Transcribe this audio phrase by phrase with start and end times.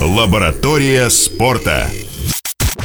[0.00, 1.86] Лаборатория спорта.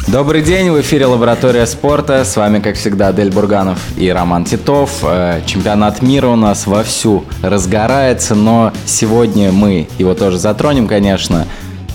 [0.07, 2.23] Добрый день, в эфире Лаборатория спорта.
[2.23, 4.99] С вами, как всегда, Адель Бурганов и Роман Титов.
[5.03, 11.47] Э, чемпионат мира у нас вовсю разгорается, но сегодня мы его тоже затронем, конечно.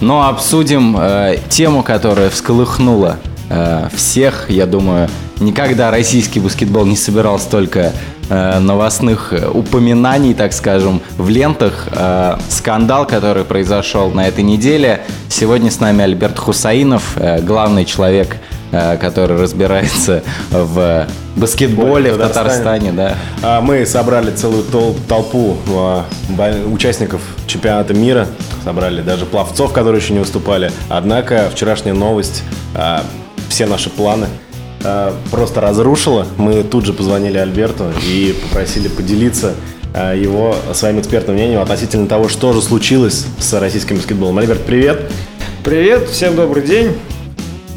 [0.02, 3.16] Но обсудим э, тему, которая всколыхнула
[3.48, 5.08] э, всех, я думаю,
[5.40, 7.92] никогда российский баскетбол не собирал столько
[8.28, 11.88] э, новостных упоминаний, так скажем, в лентах.
[11.92, 15.02] Э, скандал, который произошел на этой неделе.
[15.28, 18.36] Сегодня с нами Альберт Хусаинов, э, главный человек,
[18.72, 22.92] э, который разбирается в баскетболе в Татарстане.
[22.92, 23.14] да.
[23.42, 28.26] А Мы собрали целую тол- толпу э, бо- участников чемпионата мира,
[28.64, 30.72] собрали даже пловцов, которые еще не выступали.
[30.88, 32.42] Однако вчерашняя новость
[32.74, 33.00] э,
[33.48, 34.26] все наши планы
[34.86, 36.26] э, просто разрушила.
[36.36, 39.54] Мы тут же позвонили Альберту и попросили поделиться
[39.92, 44.38] э, его своим экспертным мнением относительно того, что же случилось с российским баскетболом.
[44.38, 45.10] Альберт, привет!
[45.64, 46.92] Привет, всем добрый день.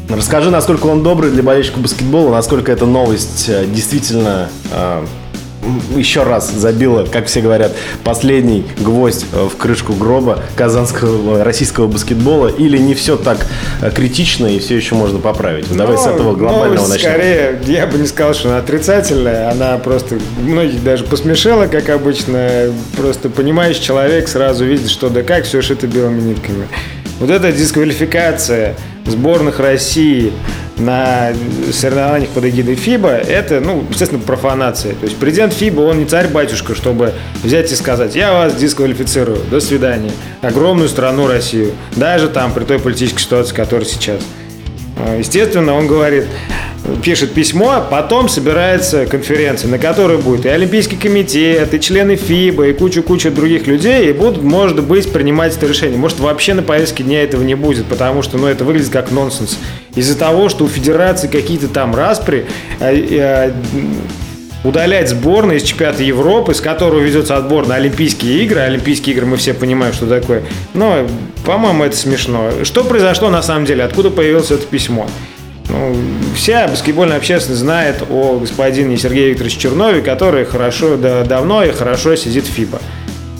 [0.08, 5.04] Расскажи, насколько он добрый для болельщиков баскетбола, насколько эта новость э, действительно э,
[5.94, 7.72] еще раз забила, как все говорят,
[8.04, 13.46] последний гвоздь э, в крышку гроба казанского э, российского баскетбола, или не все так
[13.82, 15.68] э, критично и все еще можно поправить?
[15.68, 17.10] Вот Давай с Ну, этого глобального новость начнем.
[17.10, 19.50] Скорее, я бы не сказал, что она отрицательная.
[19.50, 22.72] Она просто многих даже посмешила, как обычно.
[22.96, 26.66] Просто понимающий человек сразу видит, что да как все шито белыми нитками.
[27.18, 30.32] Вот эта дисквалификация сборных России
[30.80, 31.32] на
[31.72, 34.94] соревнованиях под эгидой ФИБА, это, ну, естественно, профанация.
[34.94, 39.60] То есть президент ФИБА, он не царь-батюшка, чтобы взять и сказать, я вас дисквалифицирую, до
[39.60, 40.10] свидания.
[40.42, 41.72] Огромную страну Россию.
[41.96, 44.20] Даже там, при той политической ситуации, которая сейчас.
[44.96, 46.26] А, Естественно, он говорит,
[47.02, 52.68] пишет письмо, а потом собирается конференция, на которой будет и Олимпийский комитет, и члены ФИБА,
[52.68, 55.98] и куча-куча других людей, и будут, может быть, принимать это решение.
[55.98, 59.58] Может, вообще на повестке дня этого не будет, потому что, ну, это выглядит как нонсенс.
[59.94, 62.46] Из-за того, что у федерации какие-то там распри,
[62.80, 63.52] а, а,
[64.62, 68.60] удалять сборные из чемпионата Европы, с которого ведется отбор на Олимпийские игры.
[68.60, 70.42] Олимпийские игры мы все понимаем, что такое.
[70.74, 71.06] Но,
[71.44, 72.50] по-моему, это смешно.
[72.64, 73.84] Что произошло на самом деле?
[73.84, 75.06] Откуда появилось это письмо?
[75.68, 75.96] Ну,
[76.34, 82.16] вся баскетбольная общественность знает о господине Сергее Викторовиче Чернове, который хорошо, да, давно и хорошо
[82.16, 82.80] сидит в ФИБА.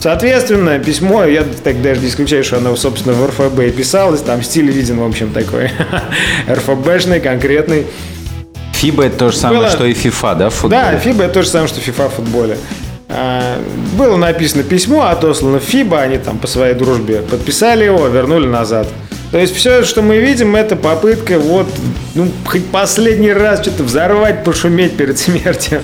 [0.01, 4.71] Соответственно, письмо, я так даже не исключаю, что оно, собственно, в РФБ писалось, там стиль
[4.71, 5.69] виден, в общем, такой
[6.49, 7.85] РФБшный, конкретный.
[8.73, 10.81] ФИБА это то же самое, Было- что и ФИФА, да, в футболе?
[10.93, 12.57] Да, ФИБА это то же самое, что ФИФА в футболе.
[13.09, 13.59] А,
[13.95, 18.87] Было написано письмо, отослано в ФИБА, они там по своей дружбе подписали его, вернули назад.
[19.31, 21.67] То есть все, что мы видим, это попытка вот,
[22.15, 25.81] ну, хоть последний раз что-то взорвать, пошуметь перед смертью.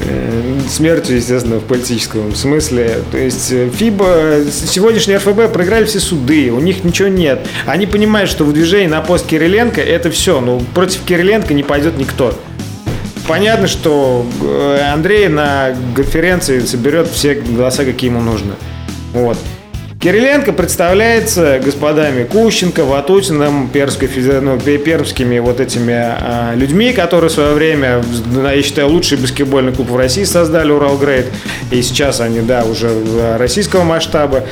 [0.00, 3.00] Э, Смертью, естественно, в политическом смысле.
[3.10, 7.44] То есть э, ФИБА, сегодняшний РФБ проиграли все суды, у них ничего нет.
[7.66, 10.40] Они понимают, что выдвижение на пост Кириленко это все.
[10.40, 12.38] Ну, против Кириленко не пойдет никто.
[13.26, 18.54] Понятно, что э, Андрей на конференции соберет все голоса, какие ему нужны.
[19.12, 19.36] Вот.
[20.00, 27.28] Кириленко представляется господами Кущенко, Ватутиным, Пермской, феде- ну, пе- пермскими вот этими а, людьми, которые
[27.28, 28.02] в свое время,
[28.34, 31.26] я считаю, лучший баскетбольный клуб в России создали Урал Грейд.
[31.70, 34.44] И сейчас они, да, уже в- российского масштаба.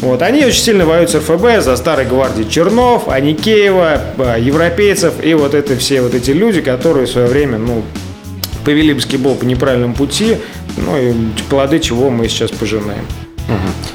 [0.00, 0.22] Вот.
[0.22, 5.54] Они очень сильно воюют с РФБ за старой гвардии Чернов, Аникеева, а, европейцев и вот
[5.54, 7.84] это все вот эти люди, которые в свое время, ну,
[8.64, 10.38] повели баскетбол по неправильному пути,
[10.76, 11.12] ну и
[11.48, 13.06] плоды чего мы сейчас пожинаем.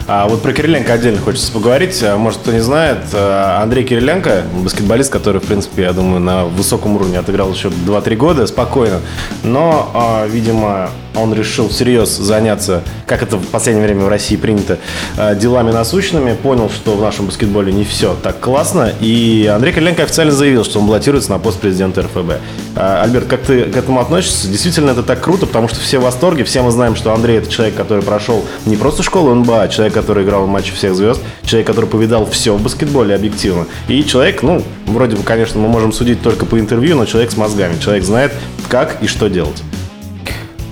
[0.08, 2.02] А вот про Кириленко отдельно хочется поговорить.
[2.04, 6.46] А, Может, кто не знает, а, Андрей Кириленко, баскетболист, который, в принципе, я думаю, на
[6.46, 9.00] высоком уровне отыграл еще 2-3 года, спокойно.
[9.44, 14.78] Но, а, видимо, он решил всерьез заняться, как это в последнее время в России принято,
[15.36, 20.32] делами насущными, понял, что в нашем баскетболе не все так классно, и Андрей Кириленко официально
[20.32, 22.32] заявил, что он баллотируется на пост президента РФБ.
[22.78, 24.48] Альберт, как ты к этому относишься?
[24.48, 27.52] Действительно, это так круто, потому что все в восторге, все мы знаем, что Андрей это
[27.52, 31.68] человек, который прошел не просто школу НБА, человек, который играл в матче всех звезд, человек,
[31.68, 33.66] который повидал все в баскетболе объективно.
[33.88, 37.38] И человек, ну, вроде бы, конечно, мы можем судить только по интервью, но человек с
[37.38, 38.32] мозгами, человек знает,
[38.70, 39.62] как и что делать.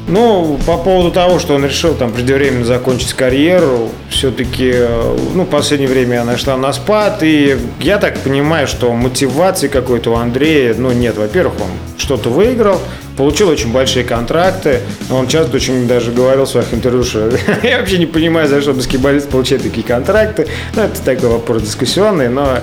[0.10, 4.74] Ну, по поводу того, что он решил там преждевременно закончить карьеру, все-таки,
[5.36, 10.14] ну, в последнее время она шла на спад, и я так понимаю, что мотивации какой-то
[10.14, 11.16] у Андрея, ну, нет.
[11.16, 12.82] Во-первых, он что-то выиграл,
[13.20, 14.80] получил очень большие контракты.
[15.12, 17.30] Он часто очень даже говорил в своих интервью, что
[17.64, 20.48] я вообще не понимаю, за что баскетболист получает такие контракты.
[20.74, 22.60] Ну, это такой вопрос дискуссионный, но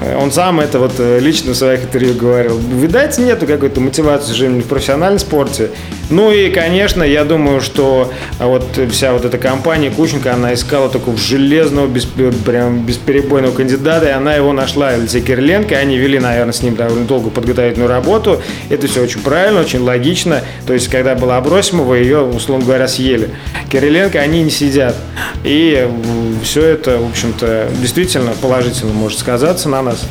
[0.00, 2.58] э, он сам это вот э, лично в своих интервью говорил.
[2.58, 5.68] Видать, нету какой-то мотивации жизни в профессиональном спорте.
[6.08, 11.18] Ну и, конечно, я думаю, что вот вся вот эта компания Кученко, она искала такого
[11.18, 15.76] железного, без, прям бесперебойного кандидата, и она его нашла, Алексей Кириленко.
[15.76, 18.40] Они вели, наверное, с ним довольно долго подготовительную работу.
[18.70, 20.42] Это все очень правильно, очень логично.
[20.66, 23.30] То есть, когда была Абросимова, ее, условно говоря, съели.
[23.70, 24.96] Кириленко, они не сидят.
[25.44, 25.88] И
[26.42, 30.06] все это, в общем-то, действительно положительно может сказаться на нас.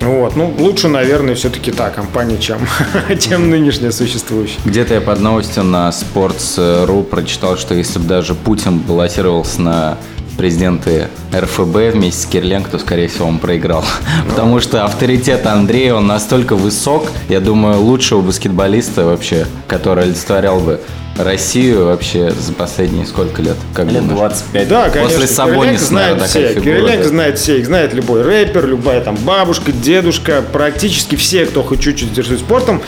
[0.00, 0.36] Вот.
[0.36, 2.58] Ну, лучше, наверное, все-таки та компания, чем,
[3.18, 4.58] чем нынешняя существующая.
[4.64, 9.98] Где-то я под новостью на Sports.ru прочитал, что если бы даже Путин баллотировался на
[10.36, 13.84] президенты РФБ вместе с Кирленко, то, скорее всего, он проиграл.
[14.24, 14.30] Ну.
[14.30, 20.80] Потому что авторитет Андрея, он настолько высок, я думаю, лучшего баскетболиста вообще, который олицетворял бы
[21.18, 23.56] Россию вообще за последние сколько лет?
[23.74, 24.68] Как лет 25.
[24.68, 25.14] Да, конечно.
[25.14, 26.54] После Сабониса, знает все.
[26.54, 27.58] Кириленко знает все.
[27.58, 32.82] Их знает любой рэпер, любая там бабушка, дедушка, практически все, кто хоть чуть-чуть интересует спортом.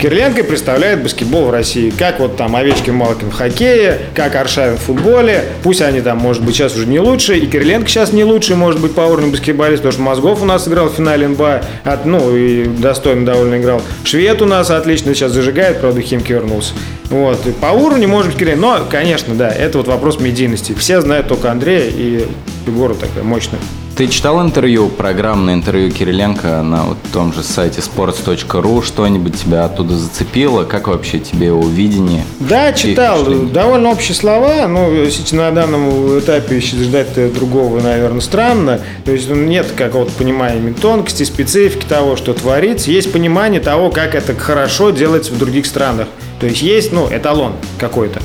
[0.00, 1.90] Кириленко представляет баскетбол в России.
[1.90, 5.44] Как вот там Овечкин Малкин в хоккее, как Аршавин в футболе.
[5.62, 7.36] Пусть они там, может быть, сейчас уже не лучше.
[7.36, 10.68] И Кириленко сейчас не лучший, может быть, по уровню баскетболист, потому что Мозгов у нас
[10.68, 11.62] играл в финале НБА.
[11.84, 13.80] От, ну, и достойно довольно играл.
[14.04, 16.74] Швед у нас отлично сейчас зажигает, правда, Химки вернулся.
[17.10, 17.46] Вот.
[17.46, 18.60] И по уровню, может быть, Кириленко.
[18.60, 20.74] Но, конечно, да, это вот вопрос медийности.
[20.74, 22.26] Все знают только Андрея и
[22.66, 23.60] фигура такая мощная.
[23.96, 28.84] Ты читал интервью, программное интервью Кириленко на вот том же сайте sports.ru?
[28.84, 30.64] Что-нибудь тебя оттуда зацепило?
[30.64, 32.24] Как вообще тебе его видение?
[32.40, 33.24] Да, читал.
[33.24, 34.66] Довольно общие слова.
[34.66, 34.90] Но
[35.30, 38.80] на данном этапе ждать другого, наверное, странно.
[39.04, 42.90] То есть ну, нет какого-то понимания тонкости, специфики того, что творится.
[42.90, 46.08] Есть понимание того, как это хорошо делается в других странах.
[46.40, 48.20] То есть есть, ну, эталон какой-то.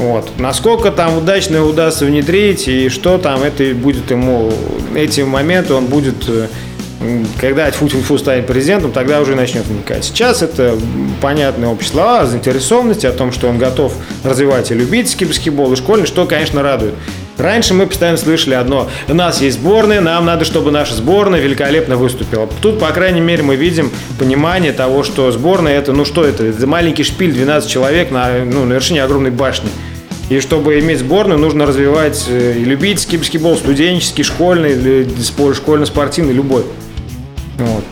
[0.00, 0.30] Вот.
[0.38, 4.50] Насколько там удачно удастся внедрить и что там это будет ему,
[4.94, 6.46] эти моменты он будет э,
[7.40, 10.04] когда фу-фу-фу станет президентом, тогда уже начнет вникать.
[10.04, 10.76] Сейчас это
[11.20, 13.94] понятные общие слова, заинтересованности о том, что он готов
[14.24, 16.94] развивать и любительский баскетбол, и школьный, что, конечно, радует.
[17.38, 18.90] Раньше мы постоянно слышали одно.
[19.08, 22.48] У нас есть сборная, нам надо, чтобы наша сборная великолепно выступила.
[22.60, 26.66] Тут, по крайней мере, мы видим понимание того, что сборная это, ну что это, это
[26.66, 29.70] маленький шпиль, 12 человек на, ну, на вершине огромной башни.
[30.30, 35.08] И чтобы иметь сборную, нужно развивать э, и любительский баскетбол, студенческий, школьный,
[35.54, 36.64] школьно-спортивный, любой.
[37.58, 37.84] Вот.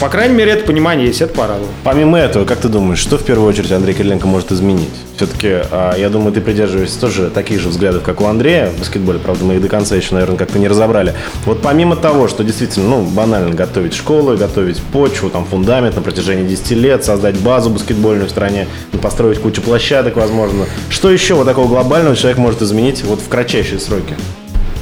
[0.00, 1.70] По крайней мере, это понимание есть, это порадовало.
[1.84, 4.90] Помимо этого, как ты думаешь, что в первую очередь Андрей Кириленко может изменить?
[5.16, 9.18] Все-таки, а, я думаю, ты придерживаешься тоже таких же взглядов, как у Андрея в баскетболе.
[9.18, 11.14] Правда, мы их до конца еще, наверное, как-то не разобрали.
[11.44, 16.46] Вот помимо того, что действительно, ну, банально готовить школы, готовить почву, там, фундамент на протяжении
[16.46, 18.66] 10 лет, создать базу баскетбольную в стране,
[19.02, 20.66] построить кучу площадок, возможно.
[20.88, 24.14] Что еще вот такого глобального человек может изменить вот в кратчайшие сроки?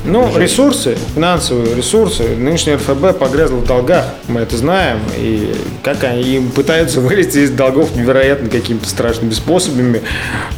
[0.05, 2.37] Ну, ресурсы, финансовые ресурсы.
[2.37, 5.01] Нынешний РФБ погрязл в долгах, мы это знаем.
[5.17, 10.03] И как они пытаются вылезти из долгов невероятно какими-то страшными способами.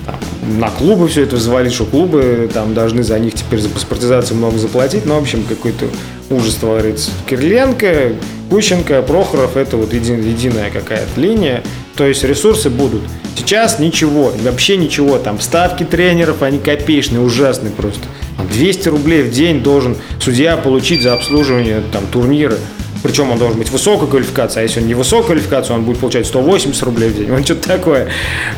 [0.06, 0.16] Там,
[0.58, 4.58] на клубы все это взвалить, что клубы там должны за них теперь за паспортизацию много
[4.58, 5.06] заплатить.
[5.06, 5.86] Ну, в общем, какой-то
[6.30, 7.10] ужас творится.
[7.28, 8.12] Кириленко,
[8.50, 11.62] Кученко, Прохоров– это вот един, единая какая-то линия.
[11.96, 13.02] То есть ресурсы будут.
[13.36, 15.18] Сейчас ничего, вообще ничего.
[15.18, 18.02] Там ставки тренеров, они копеечные, ужасные просто.
[18.48, 22.56] 200 рублей в день должен судья получить за обслуживание там, турнира.
[23.02, 26.26] Причем он должен быть высокой квалификации, а если он не высокой квалификации, он будет получать
[26.26, 27.30] 180 рублей в день.
[27.30, 28.08] Вот что-то такое.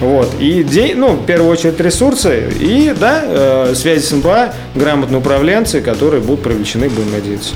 [0.00, 0.34] Вот.
[0.40, 5.80] И день, ну, в первую очередь ресурсы и, да, э, связи с НБА, грамотные управленцы,
[5.80, 7.54] которые будут привлечены, будем надеяться.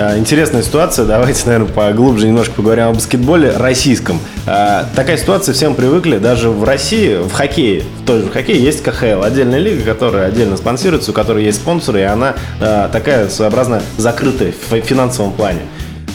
[0.00, 1.06] А, интересная ситуация.
[1.06, 4.20] Давайте, наверное, поглубже немножко поговорим о баскетболе российском.
[4.46, 6.18] А, такая ситуация, всем привыкли.
[6.18, 10.56] Даже в России, в хоккее, в той же хоккее есть КХЛ, отдельная лига, которая отдельно
[10.56, 15.60] спонсируется, у которой есть спонсоры, и она а, такая своеобразно закрытая в финансовом плане.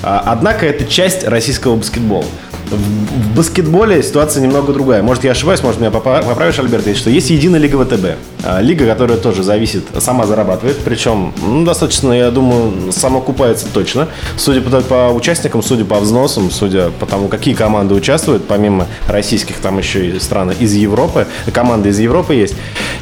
[0.01, 2.25] Однако это часть российского баскетбола.
[2.73, 5.03] В баскетболе ситуация немного другая.
[5.03, 8.17] Может, я ошибаюсь, может, меня поправишь, Альберт, есть, что есть единая лига ВТБ.
[8.45, 14.09] А, лига, которая тоже зависит, сама зарабатывает, причем ну, достаточно, я думаю, самоокупается точно.
[14.35, 19.57] Судя по, по участникам, судя по взносам, судя по тому, какие команды участвуют, помимо российских,
[19.57, 22.55] там еще и страны из Европы, команды из Европы есть.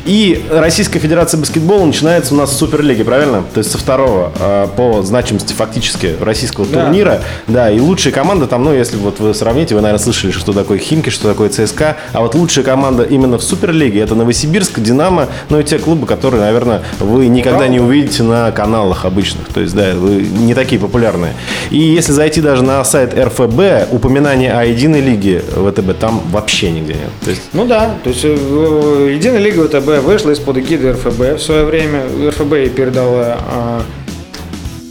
[0.05, 3.43] И Российская Федерация баскетбола начинается у нас с Суперлиги, правильно?
[3.53, 6.83] То есть со второго а, по значимости фактически российского да.
[6.83, 7.21] турнира.
[7.47, 9.75] Да, и лучшие команды там, ну, если вот вы сравните планете.
[9.75, 11.97] Вы, наверное, слышали, что такое Химки, что такое ЦСКА.
[12.13, 16.41] А вот лучшая команда именно в Суперлиге это Новосибирск, Динамо, ну и те клубы, которые,
[16.41, 19.47] наверное, вы никогда не увидите на каналах обычных.
[19.49, 21.33] То есть, да, вы не такие популярные.
[21.69, 26.93] И если зайти даже на сайт РФБ, упоминание о единой лиге ВТБ там вообще нигде
[26.93, 27.11] нет.
[27.23, 27.41] То есть...
[27.53, 32.03] Ну да, то есть э, единая лига ВТБ вышла из-под эгиды РФБ в свое время.
[32.29, 33.81] РФБ передала а,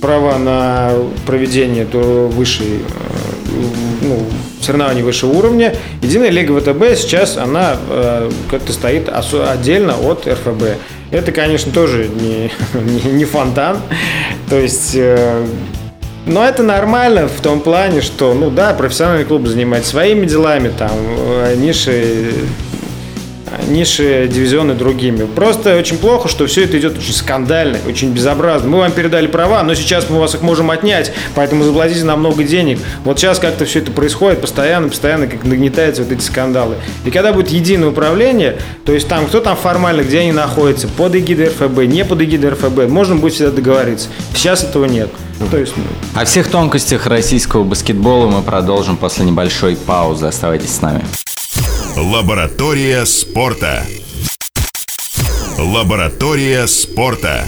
[0.01, 0.93] права на
[1.27, 3.63] проведение до высшей, э,
[4.03, 4.27] ну,
[4.61, 5.75] соревнований высшего уровня.
[6.03, 10.63] Единая лига ВТБ сейчас, она э, как-то стоит отдельно от РФБ.
[11.11, 13.79] Это, конечно, тоже не, не, не фонтан.
[14.49, 15.47] То есть э,
[16.27, 20.91] но это нормально в том плане, что, ну да, профессиональный клуб занимается своими делами, там,
[21.61, 22.33] ниши
[23.69, 25.25] ниши дивизионы другими.
[25.25, 28.69] Просто очень плохо, что все это идет очень скандально, очень безобразно.
[28.69, 32.45] Мы вам передали права, но сейчас мы вас их можем отнять, поэтому заплатите нам много
[32.45, 32.79] денег.
[33.05, 36.77] Вот сейчас как-то все это происходит постоянно, постоянно как нагнетаются вот эти скандалы.
[37.05, 41.15] И когда будет единое управление, то есть там, кто там формально, где они находятся, под
[41.17, 44.09] эгидой РФБ, не под эгидой РФБ, можно будет всегда договориться.
[44.35, 45.11] Сейчас этого нет.
[45.41, 45.85] Ну, то есть, ну...
[46.21, 50.27] О всех тонкостях российского баскетбола мы продолжим после небольшой паузы.
[50.27, 51.03] Оставайтесь с нами.
[52.01, 53.85] Лаборатория спорта.
[55.59, 57.45] Лаборатория спорта.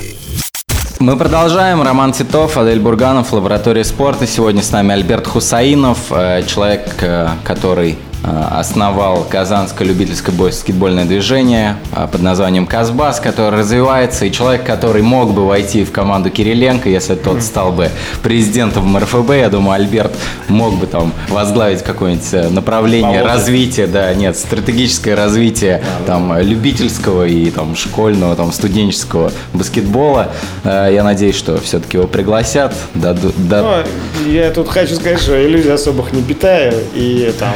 [1.00, 1.80] Мы продолжаем.
[1.80, 4.26] Роман Титов, Адель Бурганов, Лаборатория спорта.
[4.26, 12.06] Сегодня с нами Альберт Хусаинов, э, человек, э, который основал Казанское любительское баскетбольное движение э,
[12.10, 17.14] под названием Казбас, который развивается, и человек, который мог бы войти в команду Кириленко, если
[17.16, 17.90] тот стал бы
[18.22, 20.12] президентом МРФБ, я думаю, Альберт
[20.48, 23.26] мог бы там возглавить какое-нибудь э, направление Помогу.
[23.26, 30.32] развития, да, нет, стратегическое развитие да, там любительского и там школьного, там студенческого баскетбола.
[30.64, 32.74] Я надеюсь, что все-таки его пригласят.
[32.94, 33.86] Дадут, дад...
[34.24, 37.54] ну, я тут хочу сказать, что иллюзий особых не питаю, и там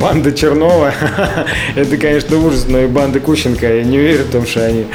[0.00, 0.92] банда Чернова,
[1.76, 4.86] это, конечно, ужас, но и банда Кущенко, я не верю в том, что они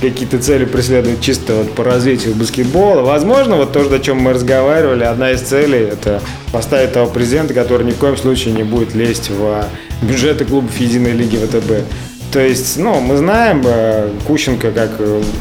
[0.00, 3.02] какие-то цели преследуют чисто вот по развитию баскетбола.
[3.02, 6.20] Возможно, вот то, о чем мы разговаривали, одна из целей– это
[6.52, 9.64] поставить того президента, который ни в коем случае не будет лезть в
[10.02, 12.07] бюджеты клубов Единой Лиги ВТБ.
[12.32, 14.90] То есть, ну, мы знаем э, Кущенко, как,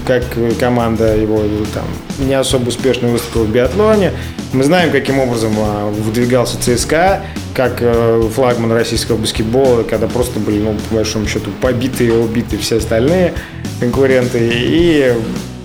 [0.06, 0.24] как
[0.58, 1.86] команда его там
[2.26, 4.14] не особо успешно выступила в биатлоне.
[4.54, 10.60] Мы знаем, каким образом э, выдвигался ЦСКА, как э, флагман российского баскетбола, когда просто были,
[10.60, 13.34] ну, по большому счету, побиты и убиты все остальные
[13.82, 14.40] конкуренты.
[14.54, 15.14] И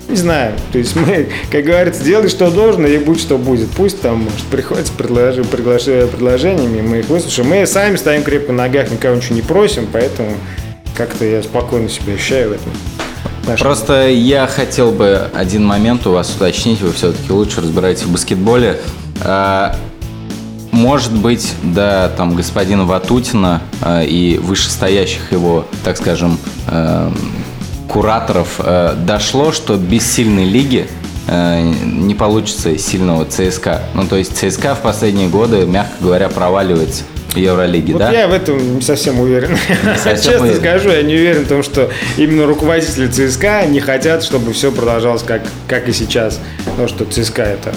[0.09, 3.69] не знаю, то есть мы, как говорится, делай, что должно, и будь, что будет.
[3.69, 5.35] Пусть там, может, приходится предлож...
[5.47, 5.83] Приглаш...
[5.83, 7.49] предложениями, мы их выслушаем.
[7.49, 10.33] Мы сами стоим крепко на ногах, никого ничего не просим, поэтому
[10.95, 12.71] как-то я спокойно себя ощущаю в этом.
[13.45, 13.65] Нашем.
[13.65, 16.79] Просто я хотел бы один момент у вас уточнить.
[16.81, 18.79] Вы все-таки лучше разбираетесь в баскетболе.
[19.21, 19.75] А,
[20.71, 27.11] может быть, до там, господина Ватутина а, и вышестоящих его, так скажем, а,
[27.89, 28.59] кураторов
[29.05, 30.87] дошло, что без сильной лиги
[31.27, 33.83] не получится сильного ЦСКА.
[33.93, 37.03] Ну, то есть ЦСКА в последние годы, мягко говоря, проваливается.
[37.37, 38.11] Евролиги, вот да?
[38.11, 39.51] Я в этом не совсем уверен.
[39.51, 40.59] Не совсем Честно уверен.
[40.59, 45.23] скажу, я не уверен в том, что именно руководители ЦСКА не хотят, чтобы все продолжалось
[45.23, 46.39] как, как и сейчас.
[46.65, 47.73] Потому что ЦСКА это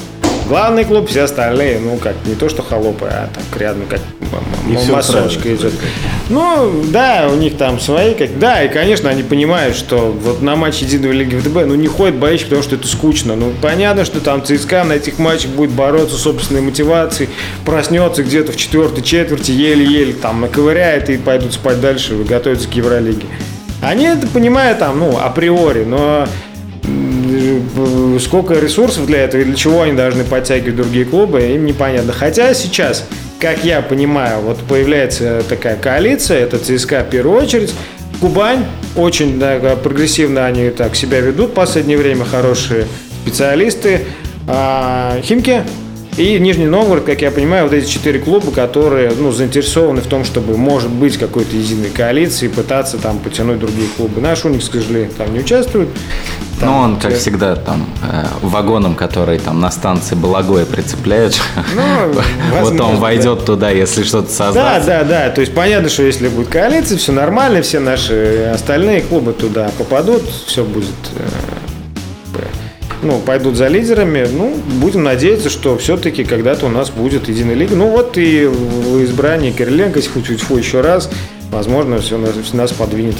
[0.49, 4.01] Главный клуб, все остальные, ну, как, не то что холопы, а так рядом, как
[4.91, 5.73] массовочка идет.
[6.29, 10.55] Ну, да, у них там свои, как, да, и, конечно, они понимают, что вот на
[10.55, 13.35] матче единой лиги ВТБ, ну, не ходят болельщики, потому что это скучно.
[13.35, 17.29] Ну, понятно, что там ЦСКА на этих матчах будет бороться с собственной мотивацией,
[17.65, 23.27] проснется где-то в четвертой четверти, еле-еле там наковыряет и пойдут спать дальше, готовятся к Евролиге.
[23.83, 26.27] Они это понимают там, ну, априори, но
[28.21, 32.13] сколько ресурсов для этого и для чего они должны подтягивать другие клубы, им непонятно.
[32.13, 33.05] Хотя сейчас,
[33.41, 37.75] как я понимаю, вот появляется такая коалиция, это ЦСКА в первую очередь,
[38.21, 38.65] Кубань,
[38.97, 42.87] очень да, прогрессивно они так себя ведут в последнее время, хорошие
[43.23, 44.07] специалисты.
[44.49, 45.63] А, Химки
[46.17, 50.25] и Нижний Новгород, как я понимаю, вот эти четыре клуба, которые ну, заинтересованы в том,
[50.25, 54.21] чтобы, может быть, какой-то единой коалиции, пытаться там потянуть другие клубы.
[54.21, 55.89] Наш Уникс, к сожалению, там не участвует.
[56.59, 57.19] Там, ну, он, как я...
[57.19, 61.39] всегда, там, э, вагоном, который там на станции Балагоя прицепляют.
[61.75, 62.21] Ну,
[62.63, 64.87] вот он войдет туда, если что-то создать.
[64.87, 65.31] Да, да, да.
[65.31, 70.23] То есть понятно, что если будет коалиция, все нормально, все наши остальные клубы туда попадут,
[70.47, 71.29] все будет э,
[73.07, 74.27] ну, пойдут за лидерами.
[74.31, 77.75] Ну, будем надеяться, что все-таки когда-то у нас будет единая лига.
[77.75, 81.11] Ну, вот и в избрании Кириленко, если хоть еще раз,
[81.51, 83.17] возможно, все нас, нас подвинет.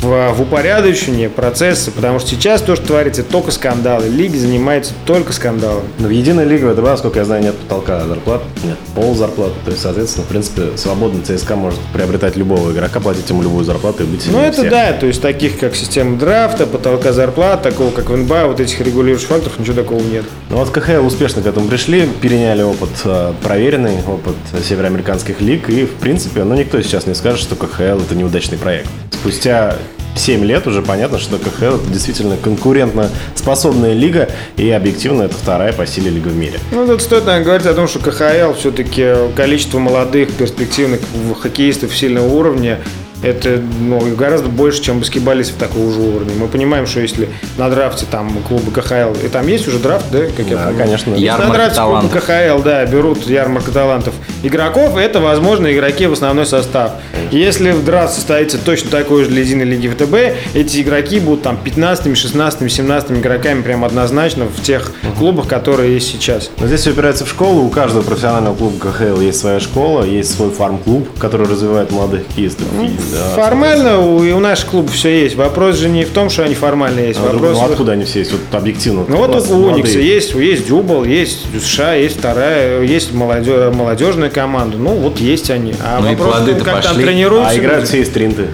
[0.00, 4.08] В, в упорядочении процесса, потому что сейчас то, что творится, только скандалы.
[4.08, 5.84] Лиги занимаются только скандалом.
[5.98, 9.54] Но в единой лиге ВТБ, насколько я знаю, нет потолка зарплат, нет пол зарплаты.
[9.64, 14.04] То есть, соответственно, в принципе, свободно ЦСКА может приобретать любого игрока, платить ему любую зарплату
[14.04, 14.70] и быть Ну, это всех.
[14.70, 18.80] да, то есть таких, как система драфта, потолка зарплат, такого, как в НБА, вот этих
[18.80, 20.24] регулирующих факторов, ничего такого нет.
[20.50, 24.36] Ну вот КХЛ успешно к этому пришли, переняли опыт э, проверенный, опыт
[24.66, 28.88] североамериканских лиг, и в принципе, ну никто сейчас не скажет, что КХЛ это неудачный проект.
[29.12, 29.76] Спустя
[30.18, 35.72] 7 лет уже понятно, что КХЛ это действительно конкурентно способная лига, и объективно это вторая
[35.72, 36.58] по силе лига в мире.
[36.72, 41.00] Ну, тут стоит, наверное, говорить о том, что КХЛ все-таки количество молодых, перспективных
[41.40, 42.78] хоккеистов сильного уровня
[43.22, 46.34] это ну, гораздо больше, чем баскетболистов такого же уровня.
[46.38, 50.26] Мы понимаем, что если на драфте там клуба КХЛ, и там есть уже драфт, да,
[50.36, 50.76] как я Да, понимаю?
[50.76, 51.14] конечно.
[51.14, 52.24] Ярмарка на драфте клуба талантов.
[52.26, 56.92] КХЛ, да, берут ярмарка талантов игроков, это, возможно, игроки в основной состав.
[57.30, 61.56] Если в драфт состоится точно такой же для единой лиги ВТБ, эти игроки будут там
[61.56, 66.50] 15, 16, 17 игроками прям однозначно в тех клубах, которые есть сейчас.
[66.58, 67.62] Но здесь все упирается в школу.
[67.64, 72.66] У каждого профессионального клуба КХЛ есть своя школа, есть свой фарм-клуб, который развивает молодых хоккеистов.
[72.82, 75.36] И, да, Формально у, и у наших клубов все есть.
[75.36, 77.18] Вопрос же не в том, что они формально есть.
[77.20, 78.32] А Вопрос ну, откуда они все есть?
[78.32, 79.04] Вот объективно.
[79.08, 84.76] Ну вот у Уникса есть, есть Дюбл, есть США, есть вторая, есть молодежь, молодежная команда.
[84.78, 85.74] Ну вот есть они.
[85.82, 87.04] А Ну и вопрос, плоды-то как там пошли.
[87.04, 87.50] тренируются.
[87.50, 88.46] А играют все из тринты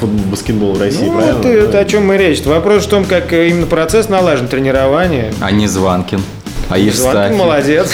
[0.00, 1.38] в баскетбол в России, Ну, правильно?
[1.38, 2.42] это, это о чем мы речь.
[2.44, 5.32] Вопрос в том, как э, именно процесс налажен, тренирование.
[5.40, 6.20] А не Званкин.
[6.70, 7.36] А Евстафий.
[7.36, 7.90] молодец.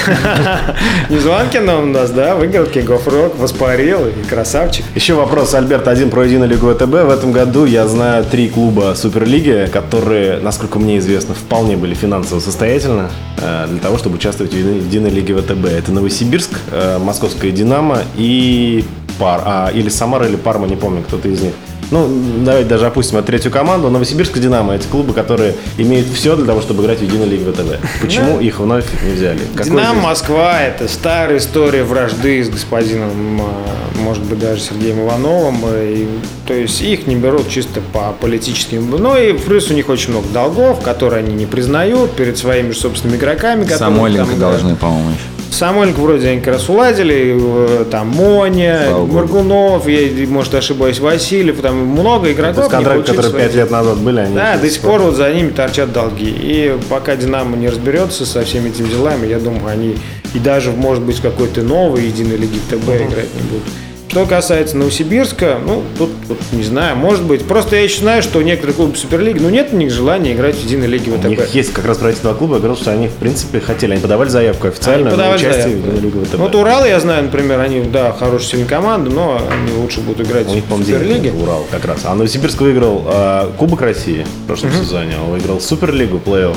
[1.11, 4.85] Не Звонкин он у нас, да, выиграл King of Rock, воспарил и красавчик.
[4.95, 6.83] Еще вопрос, Альберт, один про единую лигу ВТБ.
[6.83, 12.41] В этом году я знаю три клуба Суперлиги, которые, насколько мне известно, вполне были финансово
[12.41, 15.65] состоятельны э, для того, чтобы участвовать в единой, единой лиге ВТБ.
[15.67, 18.85] Это Новосибирск, э, Московская Динамо и
[19.19, 21.53] Пар, а, или Самара, или Парма, не помню, кто-то из них.
[21.91, 22.09] Ну,
[22.45, 23.91] давайте даже опустим эту третью команду.
[23.91, 27.51] Новосибирск и Динамо– это клубы, которые имеют все для того, чтобы играть в единой лиге
[27.53, 28.03] ВТБ.
[28.03, 29.41] Почему их вновь не взяли?
[29.55, 35.57] Какой Динамо Москва это старая история вражды с господином, э, может быть, даже Сергеем Ивановым.
[35.73, 36.09] И,
[36.47, 38.91] то есть их не берут чисто по политическим.
[38.91, 42.79] Ну и плюс у них очень много долгов, которые они не признают перед своими же
[42.79, 43.65] собственными игроками.
[43.65, 45.36] Самойленко должны, по-моему, еще.
[45.57, 48.89] Самойленко вроде они как раз уладили, э, там Моня.
[48.91, 52.57] Моргунов, я, может, ошибаюсь, Васильев, там много То игроков.
[52.59, 55.17] есть не контракты, которые свои пять лет назад были, они да, до сих пор вот
[55.17, 56.29] за ними торчат долги.
[56.29, 59.97] И пока Динамо не разберется со всеми этими делами, я думаю, они
[60.35, 63.65] и даже, может быть, в какой-то новой единой лиге ТБ играть не будут.
[64.09, 67.45] Что касается Новосибирска, ну, тут, тут не знаю, может быть.
[67.45, 70.65] Просто я еще знаю, что некоторые клубы Суперлиги, ну, нет у них желания играть в
[70.65, 71.55] единой лиге У них ВТБ.
[71.55, 73.93] есть как раз правительство клуба, я говорил, что они, в принципе, хотели.
[73.93, 76.35] Они подавали заявку официально Они на участие заявку, в Единой Лиге ВТБ.
[76.37, 80.47] Вот Урал, я знаю, например, они, да, хорошая сильная команда, но они лучше будут играть
[80.49, 81.33] У них, в Суперлиге.
[81.33, 82.01] Урал как раз.
[82.05, 85.17] А Новосибирск выиграл э, Кубок России в прошлом сезоне.
[85.23, 86.57] Он выиграл Суперлигу, плей-офф.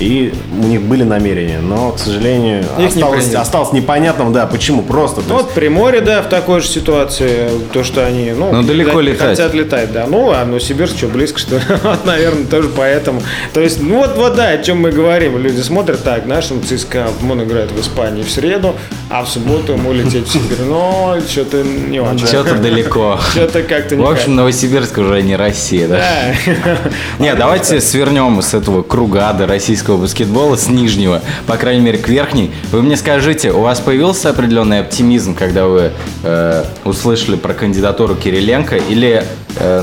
[0.00, 3.36] И у них были намерения, но, к сожалению, не осталось, приняли.
[3.40, 5.20] осталось непонятным, да, почему просто.
[5.20, 8.92] то Ну, вот Приморье, да, в такой же ситуации, то, что они, ну, Ну, далеко
[8.92, 9.28] хотят- летать.
[9.28, 10.06] хотят летать, да.
[10.08, 11.62] Ну, а Новосибирск, что, близко, что ли?
[11.82, 13.20] Вот, наверное, тоже поэтому.
[13.52, 15.36] То есть, ну, вот, вот, да, о чем мы говорим.
[15.36, 18.74] Люди смотрят так, нашим ЦСКА, он играет в Испании в среду,
[19.10, 20.58] а в субботу ему лететь в Сибирь.
[20.66, 22.26] Ну, что-то не очень.
[22.28, 23.18] Что-то далеко.
[23.32, 26.00] Что-то как-то не В общем, Новосибирск уже не Россия, да?
[26.46, 26.78] Да.
[27.18, 32.08] Не, давайте свернем с этого круга ада российского баскетбола, с нижнего, по крайней мере, к
[32.08, 32.52] верхней.
[32.70, 35.90] Вы мне скажите, у вас появился определенный оптимизм, когда вы
[36.22, 39.24] э, услышали про кандидатуру Кириленко, или
[39.56, 39.82] э,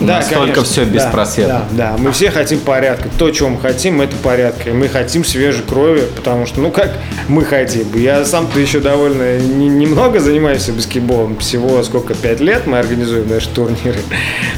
[0.00, 0.64] Да, настолько конечно.
[0.64, 1.64] все Да, беспросветно?
[1.72, 3.08] Да, да, мы все хотим порядка.
[3.18, 4.70] То, чего мы хотим, это порядка.
[4.70, 6.92] И мы хотим свежей крови, потому что, ну как
[7.28, 7.86] мы хотим.
[7.94, 11.38] Я сам-то еще довольно не- немного занимаюсь баскетболом.
[11.38, 14.00] Всего сколько, пять лет мы организуем даже турниры.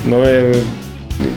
[0.05, 0.55] Но э,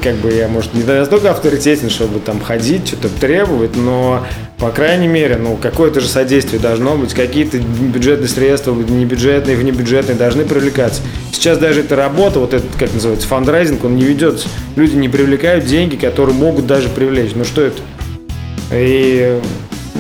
[0.04, 4.26] как бы я, может, не настолько авторитетен, чтобы там ходить, что-то требовать, но,
[4.58, 10.46] по крайней мере, ну, какое-то же содействие должно быть, какие-то бюджетные средства, небюджетные, внебюджетные, должны
[10.46, 11.02] привлекаться.
[11.32, 14.48] Сейчас даже эта работа, вот этот, как называется, фандрайзинг, он не ведется.
[14.76, 17.32] Люди не привлекают деньги, которые могут даже привлечь.
[17.36, 17.82] Ну, что это?
[18.72, 19.40] И,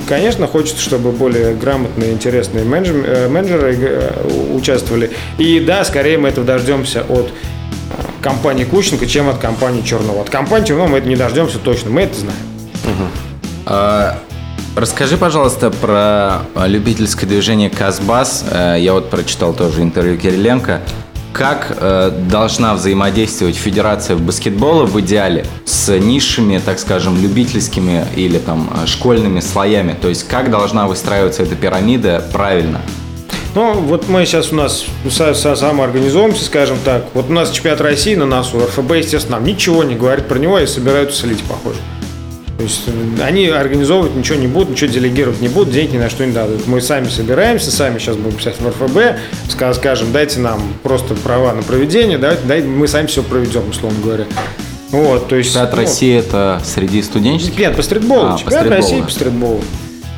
[0.09, 5.11] конечно, хочется, чтобы более грамотные, интересные э, менеджеры э, участвовали.
[5.37, 7.31] И да, скорее мы этого дождемся от
[8.21, 10.21] компании Кученко, чем от компании Чернова.
[10.21, 12.39] От компании Чернова мы это не дождемся точно, мы это знаем.
[13.65, 14.17] А,
[14.77, 18.45] Расскажи, пожалуйста, про любительское движение Казбас.
[18.51, 20.81] Э, Я вот прочитал тоже интервью Кириленко.
[21.33, 28.69] Как э, должна взаимодействовать Федерация баскетбола в идеале с низшими, так скажем, любительскими или там
[28.71, 29.95] э, школьными слоями?
[29.99, 32.79] То есть как должна выстраиваться эта пирамида правильно?
[33.57, 37.07] Ну, вот мы сейчас у нас самоорганизуемся, скажем так.
[37.15, 40.59] Вот у нас чемпионат России на носу, РФБ, естественно, нам ничего не говорит про него
[40.59, 41.79] и собираются слить, похоже.
[42.55, 46.11] То есть э, они организовывать ничего не будут, ничего делегировать не будут, денег ни на
[46.11, 46.67] что не дадут.
[46.67, 49.17] Мы сами собираемся, сами сейчас будем писать в РФБ,
[49.49, 53.97] ска- скажем, дайте нам просто права на проведение, давайте, дайте, мы сами все проведем, условно
[54.03, 54.25] говоря.
[54.91, 55.49] Вот, то есть...
[55.49, 57.57] Чемпионат ну, России это среди студенческих?
[57.57, 58.27] нет, по стритболу.
[58.27, 58.91] А, по Чемпионат стритболу.
[58.91, 59.63] России по стритболу.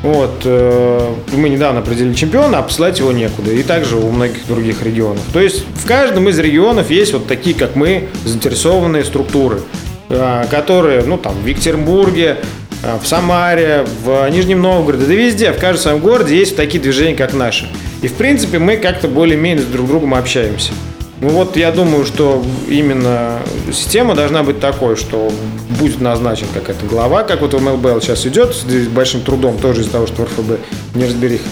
[0.02, 0.42] Вот.
[0.44, 3.52] э, Мы недавно определили чемпиона, а посылать его некуда.
[3.52, 5.22] И также у многих других регионов.
[5.32, 9.60] То есть в каждом из регионов есть вот такие, как мы, заинтересованные структуры,
[10.08, 12.38] э, которые, ну, там, в Екатеринбурге,
[12.82, 17.14] э, в Самаре, в Нижнем Новгороде, да везде, в каждом своем городе есть такие движения,
[17.14, 17.68] как наши.
[18.02, 20.72] И, в принципе, мы как-то более-менее друг с другом общаемся.
[21.20, 23.40] Ну вот я думаю, что именно
[23.72, 25.30] система должна быть такой, что
[25.78, 29.92] будет назначен какая-то глава, как вот в МЛБЛ сейчас идет с большим трудом, тоже из-за
[29.92, 30.58] того, что РФБ
[30.94, 31.42] не разберих.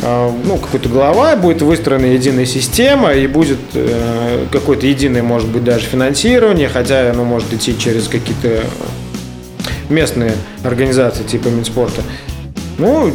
[0.00, 5.86] Ну, какой-то глава, будет выстроена единая система, и будет э, какое-то единое, может быть, даже
[5.86, 8.64] финансирование, хотя оно может идти через какие-то
[9.88, 12.02] местные организации типа Минспорта.
[12.78, 13.12] Ну,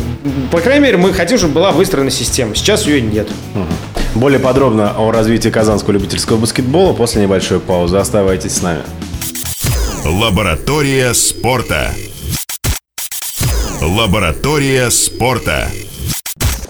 [0.52, 2.56] по крайней мере, мы хотим, чтобы была выстроена система.
[2.56, 3.28] Сейчас ее нет.
[4.16, 7.98] Более подробно о развитии казанского любительского баскетбола после небольшой паузы.
[7.98, 8.82] Оставайтесь с нами.
[10.06, 11.94] Лаборатория спорта.
[13.82, 15.70] Лаборатория спорта.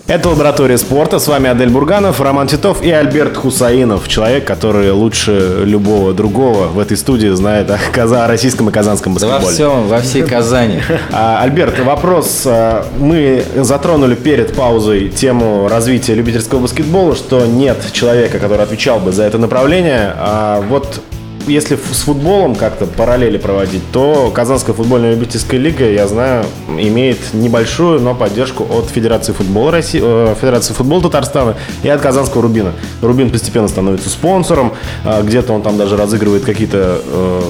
[0.09, 1.19] Это «Лаборатория спорта».
[1.19, 4.07] С вами Адель Бурганов, Роман Титов и Альберт Хусаинов.
[4.07, 9.13] Человек, который лучше любого другого в этой студии знает о, каза- о российском и казанском
[9.13, 9.53] Да во баскетболе.
[9.55, 10.81] всем, во всей Казани.
[11.11, 12.41] А, Альберт, вопрос.
[12.47, 19.11] а, Мы затронули перед паузой тему развития любительского баскетбола, что нет человека, который отвечал бы
[19.11, 20.11] за это направление.
[20.17, 21.01] А вот
[21.49, 27.99] если с футболом как-то параллели проводить, то Казанская футбольная любительская лига, я знаю, имеет небольшую,
[27.99, 32.73] но поддержку от Федерации футбола России, э, Федерации футбола Татарстана и от Казанского Рубина.
[33.01, 37.41] Рубин постепенно становится спонсором, а, где-то он там даже разыгрывает какие-то э,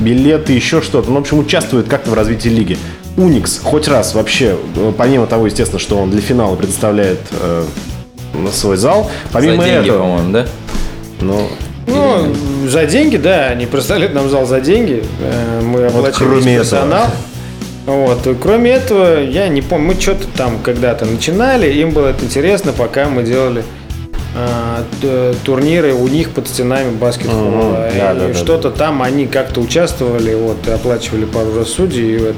[0.00, 1.10] билеты, еще что-то.
[1.10, 2.78] Ну, в общем, участвует как-то в развитии лиги.
[3.16, 7.64] Уникс хоть раз вообще, э, помимо того, естественно, что он для финала предоставляет э,
[8.52, 10.46] свой зал, За помимо деньги, этого, по-моему, да?
[11.20, 11.48] ну,
[11.86, 12.34] Ну,
[12.68, 15.02] за деньги, да, они представляют нам зал за деньги.
[15.20, 17.06] Э, Мы оплачиваем весь персонал.
[17.86, 18.26] Вот.
[18.26, 22.72] и Кроме этого, я не помню, мы что-то там когда-то начинали, им было это интересно,
[22.72, 23.64] пока мы делали
[25.00, 27.72] т- турниры у них под стенами баскетбола.
[27.72, 32.14] Да, И да, да, что-то там они как-то участвовали, вот, и оплачивали пару раз судей.
[32.14, 32.36] И вот.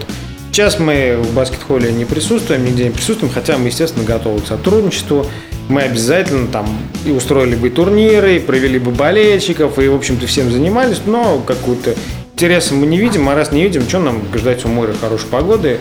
[0.50, 5.26] Сейчас мы в баскет-холле не присутствуем, нигде не присутствуем, хотя мы, естественно, готовы к сотрудничеству.
[5.72, 6.66] Мы обязательно там
[7.06, 11.94] и устроили бы турниры, и провели бы болельщиков, и, в общем-то, всем занимались, но какую-то
[12.34, 15.78] интереса мы не видим, а раз не видим, что нам ждать у моря хорошей погоды,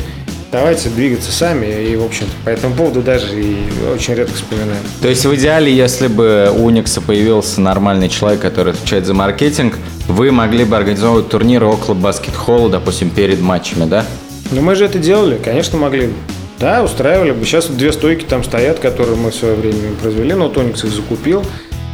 [0.49, 3.57] давайте двигаться сами, и, в общем-то, по этому поводу даже и
[3.93, 4.81] очень редко вспоминаем.
[5.01, 9.77] То есть в идеале, если бы у Уникса появился нормальный человек, который отвечает за маркетинг,
[10.07, 14.05] вы могли бы организовывать турниры около баскет-холла, допустим, перед матчами, да?
[14.51, 16.13] Ну, мы же это делали, конечно, могли бы.
[16.61, 17.43] Да, устраивали бы.
[17.45, 21.43] Сейчас две стойки там стоят, которые мы в свое время произвели, но Тоникс их закупил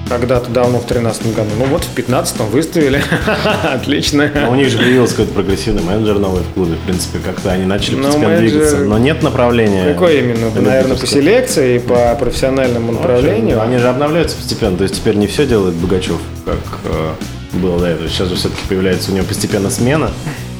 [0.09, 1.49] когда-то давно, в 2013 году.
[1.57, 3.01] Ну вот, в 2015 выставили.
[3.73, 4.31] Отлично.
[4.33, 6.75] Ну, у них же появился какой-то прогрессивный менеджер новый в клубе.
[6.75, 8.77] В принципе, как-то они начали Ну, постепенно менеджер- двигаться.
[8.77, 9.93] Но нет направления.
[9.93, 10.49] Какой именно?
[10.61, 13.61] Наверное, по селекции и по профессиональному направлению.
[13.61, 14.77] Они же обновляются постепенно.
[14.77, 17.11] То есть теперь не все делает Богачев, как э,
[17.57, 18.07] было до этого.
[18.07, 20.11] Сейчас же все-таки появляется у него постепенно смена.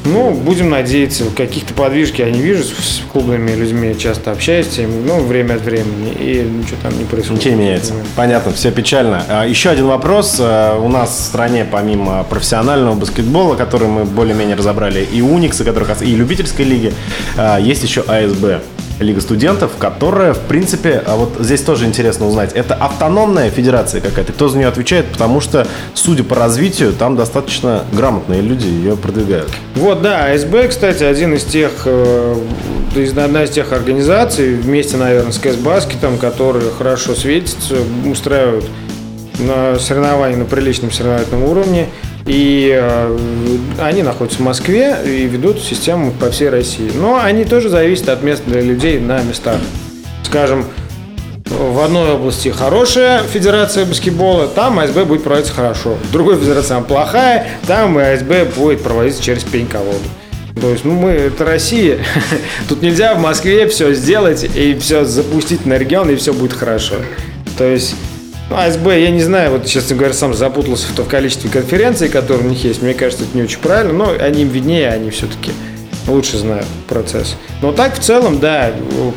[0.07, 5.55] Ну, будем надеяться, каких-то подвижки я не вижу, с клубными людьми часто общаюсь, ну, время
[5.55, 7.43] от времени, и ничего там не происходит.
[7.43, 7.93] Ничего не меняется.
[8.15, 9.23] Понятно, все печально.
[9.27, 10.37] А, Еще один вопрос.
[10.39, 15.87] А, У нас в стране, помимо профессионального баскетбола, который мы более-менее разобрали, и Уникса, который,
[16.01, 16.93] и любительской лиги,
[17.35, 18.61] а, есть еще АСБ.
[18.99, 24.33] Лига студентов, которая, в принципе, а вот здесь тоже интересно узнать, это автономная федерация какая-то,
[24.33, 29.51] кто за нее отвечает, потому что, судя по развитию, там достаточно грамотные люди ее продвигают.
[29.75, 32.35] Вот, да, АСБ, кстати, один из тех, э,
[33.17, 38.65] одна из тех организаций, вместе, наверное, с КС Баскетом, которые хорошо светятся, устраивают
[39.39, 41.87] на соревнования на приличном соревновательном уровне.
[42.27, 43.17] И э,
[43.79, 46.91] они находятся в Москве и ведут систему по всей России.
[46.93, 49.57] Но они тоже зависят от мест для людей на местах.
[50.23, 50.65] Скажем,
[51.45, 55.97] в одной области хорошая федерация баскетбола, там АСБ будет проводиться хорошо.
[56.09, 59.97] В другой федерации она плохая, там АСБ будет проводиться через пень-колоду.
[60.59, 61.99] То есть, ну, мы, это Россия.
[62.69, 66.95] Тут нельзя в Москве все сделать и все запустить на регион, и все будет хорошо.
[67.57, 67.95] То есть,
[68.49, 72.49] АСБ, я не знаю, вот, честно говоря, сам запутался в том количестве конференций, которые у
[72.49, 72.81] них есть.
[72.81, 75.51] Мне кажется, это не очень правильно, но они им виднее, они все-таки
[76.07, 77.35] лучше знают процесс.
[77.61, 78.71] Но так в целом, да,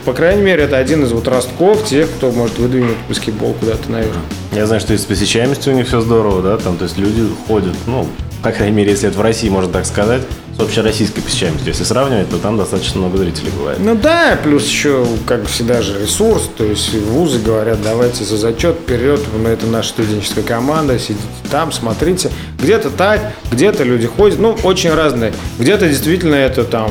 [0.05, 4.17] по крайней мере, это один из вот ростков тех, кто может выдвинуть баскетбол куда-то наверх.
[4.53, 7.23] Я знаю, что и с посещаемостью у них все здорово, да, там, то есть люди
[7.47, 8.09] ходят, ну,
[8.43, 10.23] по крайней мере, если это в России, можно так сказать,
[10.63, 13.79] общероссийской посещаемостью, если сравнивать, то там достаточно много зрителей бывает.
[13.81, 18.77] Ну да, плюс еще, как всегда же, ресурс, то есть вузы говорят, давайте за зачет
[18.77, 22.31] вперед, ну, это наша студенческая команда, сидите там, смотрите.
[22.59, 25.33] Где-то так, где-то люди ходят, ну, очень разные.
[25.59, 26.91] Где-то действительно это там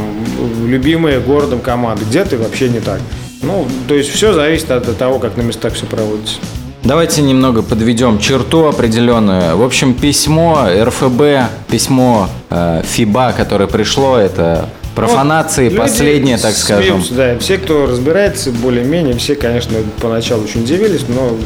[0.65, 2.99] любимые городом команды, где-то вообще не так.
[3.41, 6.39] Ну, то есть все зависит от того, как на местах все проводится.
[6.84, 9.58] Давайте немного подведем черту определенную.
[9.58, 11.22] В общем, письмо РФБ,
[11.70, 17.04] письмо э, ФИБА, которое пришло, это профанации Вот последнее, люди так скажем.
[17.04, 21.38] смеются, Да, все, кто разбирается более-менее, все, конечно, поначалу очень удивились, но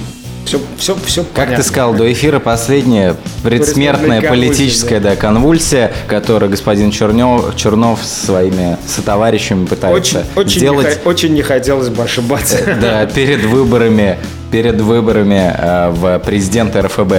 [0.45, 5.15] все, все, все Как ты сказал до эфира, последняя предсмертная политическая да.
[5.15, 10.99] конвульсия, которую господин Чернев, Чернов со своими сотоварищами пытается Очень, очень, сделать.
[11.03, 12.77] не, очень не хотелось бы ошибаться.
[12.81, 14.17] Да, перед выборами,
[14.53, 17.11] перед выборами э, в президенты РФБ.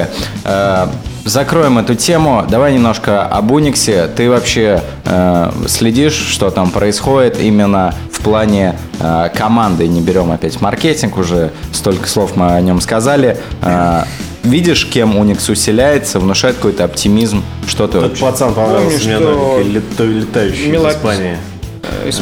[0.44, 0.86] Э,
[1.24, 2.44] закроем эту тему.
[2.48, 4.06] Давай немножко об Униксе.
[4.06, 9.88] Ты вообще э, следишь, что там происходит именно в плане э, команды?
[9.88, 13.36] Не берем опять маркетинг, уже столько слов мы о нем сказали.
[13.62, 14.04] Э,
[14.44, 17.42] видишь, кем Уникс усиляется, внушает какой-то оптимизм?
[17.66, 18.22] Что ты Тот вообще?
[18.24, 21.36] пацан понравился Помню, мне, что летающий Милак- из Испании.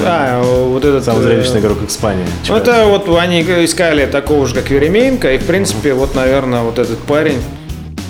[0.04, 1.04] А, вот этот...
[1.04, 2.24] Самый э, зрелищный игрок Испании.
[2.48, 6.98] Это вот они искали такого же, как Веременко, и, в принципе, вот, наверное, вот этот
[6.98, 7.38] парень...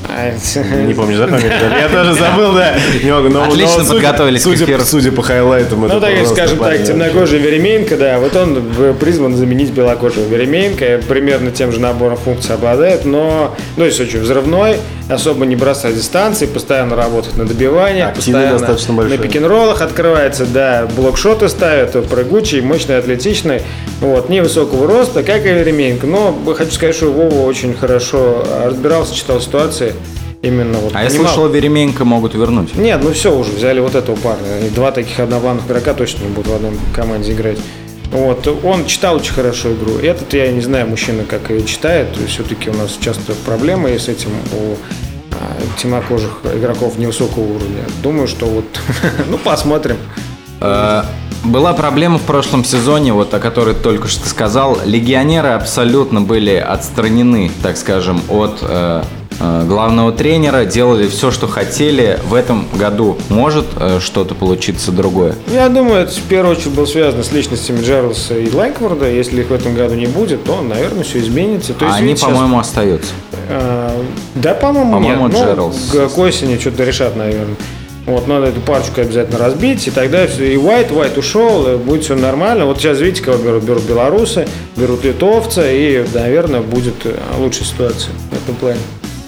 [0.08, 0.32] а,
[0.86, 1.26] Не помнишь, да?
[1.80, 2.74] Я тоже забыл, да.
[3.02, 4.82] Немного, но- но Отлично судя- подготовились к судя, эфиру.
[4.84, 8.62] Судя по хайлайтам, Ну, так, скажем так, темнокожий Веременко, да, вот он
[9.00, 14.76] призван заменить белокожего Веременко, примерно тем же набором функций обладает, но, ну, есть очень взрывной,
[15.08, 17.44] особо не бросает дистанции, постоянно работает на
[18.08, 23.62] Активный постоянно достаточно на пик-н-роллах открывается, да, блокшоты ставит, прыгучий, мощный, атлетичный,
[24.00, 29.40] вот, невысокого роста, как и Веременко, но хочу сказать, что Вова очень хорошо разбирался, читал
[29.40, 29.94] ситуации,
[30.42, 31.26] именно вот А я понимал.
[31.26, 32.74] слышал, Веременко могут вернуть.
[32.76, 34.66] Нет, ну все, уже взяли вот этого парня.
[34.66, 37.58] И два таких одноплановых игрока точно не будут в одной команде играть.
[38.12, 39.96] Вот, он читал очень хорошо игру.
[39.96, 42.08] Этот, я не знаю, мужчина как ее читает.
[42.28, 44.76] Все-таки у нас часто проблемы с этим у
[45.32, 47.84] а, темнокожих игроков невысокого уровня.
[48.02, 48.66] Думаю, что вот,
[49.30, 49.96] ну посмотрим.
[50.60, 51.04] Э,
[51.44, 54.78] Была проблема в прошлом сезоне, вот о которой только что сказал.
[54.84, 59.02] Легионеры абсолютно были отстранены, так скажем, от э,
[59.66, 62.18] главного тренера, делали все, что хотели.
[62.26, 65.34] В этом году может э, что-то получиться другое?
[65.52, 69.10] Я думаю, это в первую очередь было связано с личностями Джарлса и Лайкворда.
[69.10, 71.72] Если их в этом году не будет, то, наверное, все изменится.
[71.74, 73.12] То А есть, они, сейчас- по-моему, остаются.
[73.48, 75.36] А, Да, по-моему, По-моему, нет.
[75.38, 75.90] Ну, Джералс.
[75.92, 77.56] к, осени что-то решат, наверное.
[78.06, 80.52] Вот, надо эту парочку обязательно разбить, и тогда все.
[80.54, 82.66] И Уайт, Уайт ушел, будет все нормально.
[82.66, 83.62] Вот сейчас видите, кого берут?
[83.62, 88.80] Берут белорусы, берут литовца, и, наверное, будет э, лучшая ситуация в этом плане.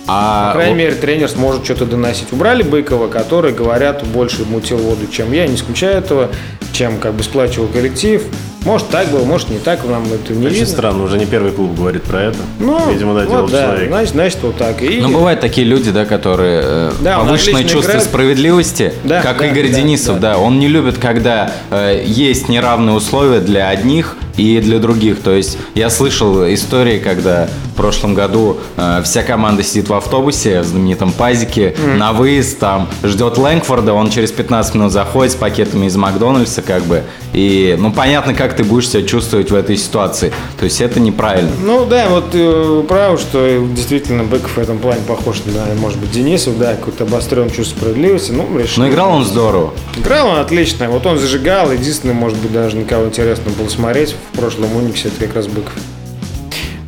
[0.06, 2.32] А По крайней вот- мере, тренер сможет что-то доносить.
[2.32, 6.30] Убрали Быкова, который, говорят, больше мутил воду, чем я, не исключаю этого,
[6.72, 8.22] чем как бы сплачивал коллектив.
[8.64, 10.66] Может, так было, может, не так, нам это не Очень видно.
[10.68, 12.38] странно, уже не первый клуб говорит про это.
[12.58, 13.88] Ну, Видимо, да, вот, дело да, человека.
[13.88, 14.82] значит, значит, вот так.
[14.82, 15.00] И...
[15.00, 18.04] Ну, бывают такие люди, да, которые э, Да, повышенное чувство играет.
[18.04, 20.32] справедливости, Да, как да, Игорь да, Денисов, да.
[20.34, 20.38] да.
[20.38, 25.20] Он не любит, когда э, есть неравные условия для одних и для других.
[25.20, 30.60] То есть я слышал истории, когда в прошлом году э, вся команда сидит в автобусе
[30.60, 35.86] в знаменитом пазике на выезд, там ждет Лэнгфорда, он через 15 минут заходит с пакетами
[35.86, 37.02] из Макдональдса, как бы.
[37.34, 40.32] И, ну, понятно, как ты будешь себя чувствовать в этой ситуации.
[40.56, 41.50] То есть это неправильно.
[41.62, 45.98] Ну да, вот э, вы правы, что действительно Быков в этом плане похож на, может
[45.98, 48.30] быть, Денисов, да, какой-то обостренный чувство справедливости.
[48.30, 48.84] Ну, решил.
[48.84, 49.74] Но играл он здорово.
[49.98, 50.88] Играл он отлично.
[50.88, 51.72] Вот он зажигал.
[51.72, 55.72] Единственное, может быть, даже никого интересно было смотреть в прошлом Униксе, это как раз Быков.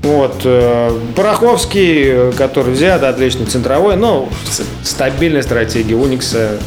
[0.03, 0.43] Вот.
[0.45, 4.29] э, Пороховский, который взят, отличный центровой, но
[4.85, 6.61] стабильная стратегия Уникса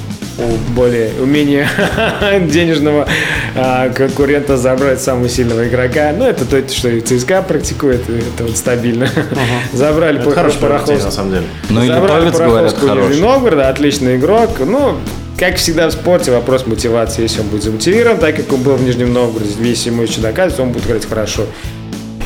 [0.76, 1.68] более умение
[2.42, 3.08] денежного
[3.56, 6.14] а, конкурента забрать самого сильного игрока.
[6.18, 9.10] Ну, это то, что и ЦСКА практикует, и это вот стабильно.
[9.74, 11.46] Забрали Это хороший приоритет, на самом деле.
[11.70, 13.10] Ну и Забрали хороший.
[13.10, 14.50] Нижнего Новгорода, отличный игрок.
[14.60, 14.98] Ну,
[15.38, 17.22] как всегда в спорте, вопрос мотивации.
[17.22, 20.60] Если он будет замотивирован, так как он был в Нижнем Новгороде, если ему еще доказывать,
[20.60, 21.46] он будет играть хорошо.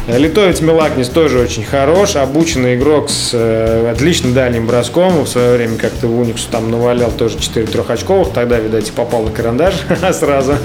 [0.08, 5.24] Литовец Милакнис тоже очень хорош, обученный игрок с э, отличным дальним броском.
[5.24, 9.32] В свое время как-то в Униксу там навалял тоже 4 трехочковых, тогда, видать, попал на
[9.32, 9.76] карандаш
[10.12, 10.56] сразу.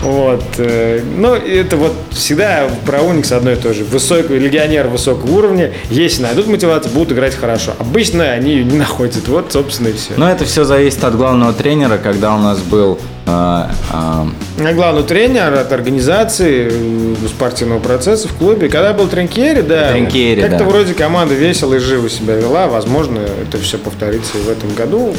[0.00, 0.42] Вот.
[0.56, 3.84] э, Ну, это вот всегда про Уникс одно и то же.
[3.84, 7.72] Высокий легионер высокого уровня, если найдут мотивацию, будут играть хорошо.
[7.78, 9.28] Обычно они ее не находят.
[9.28, 10.14] Вот, собственно, и все.
[10.16, 11.98] Но это все зависит от главного тренера.
[11.98, 12.98] Когда у нас был
[13.30, 14.26] а, а,
[14.58, 18.70] Я главный тренер от организации э, спортивного процесса в клубе.
[18.70, 20.64] Когда был Тринкьери, да, Тринкьери, как-то да.
[20.64, 22.68] вроде команда весело и живо себя вела.
[22.68, 25.14] Возможно, это все повторится и в этом году.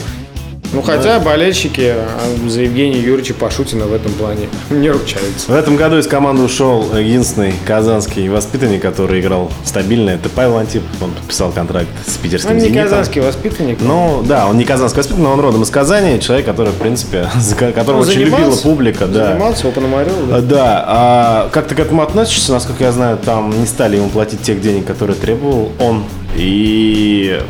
[0.71, 5.51] Ну, хотя болельщики а, за Евгения Юрьевича Пашутина в этом плане не ручаются.
[5.51, 10.11] В этом году из команды ушел единственный казанский воспитанник, который играл стабильно.
[10.11, 10.89] Это Павел Антипов.
[11.01, 12.83] Он подписал контракт с питерским Он не «Зенитом».
[12.83, 13.77] казанский воспитанник.
[13.81, 16.19] Ну, да, он не казанский воспитанник, но он родом из Казани.
[16.19, 17.27] Человек, который, в принципе,
[17.57, 19.07] которого Он очень любила публика.
[19.07, 19.29] Да.
[19.29, 20.35] Занимался, его Пономарев, да.
[20.37, 22.51] А, Да, а как ты к этому относишься?
[22.51, 26.03] Насколько я знаю, там не стали ему платить тех денег, которые требовал он.
[26.35, 27.41] И,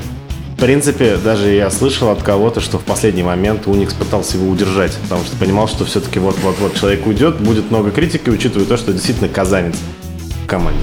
[0.59, 4.91] в принципе, даже я слышал от кого-то, что в последний момент Уникс пытался его удержать,
[5.03, 9.29] потому что понимал, что все-таки вот-вот-вот человек уйдет, будет много критики, учитывая то, что действительно
[9.29, 9.75] казанец
[10.43, 10.81] в команде.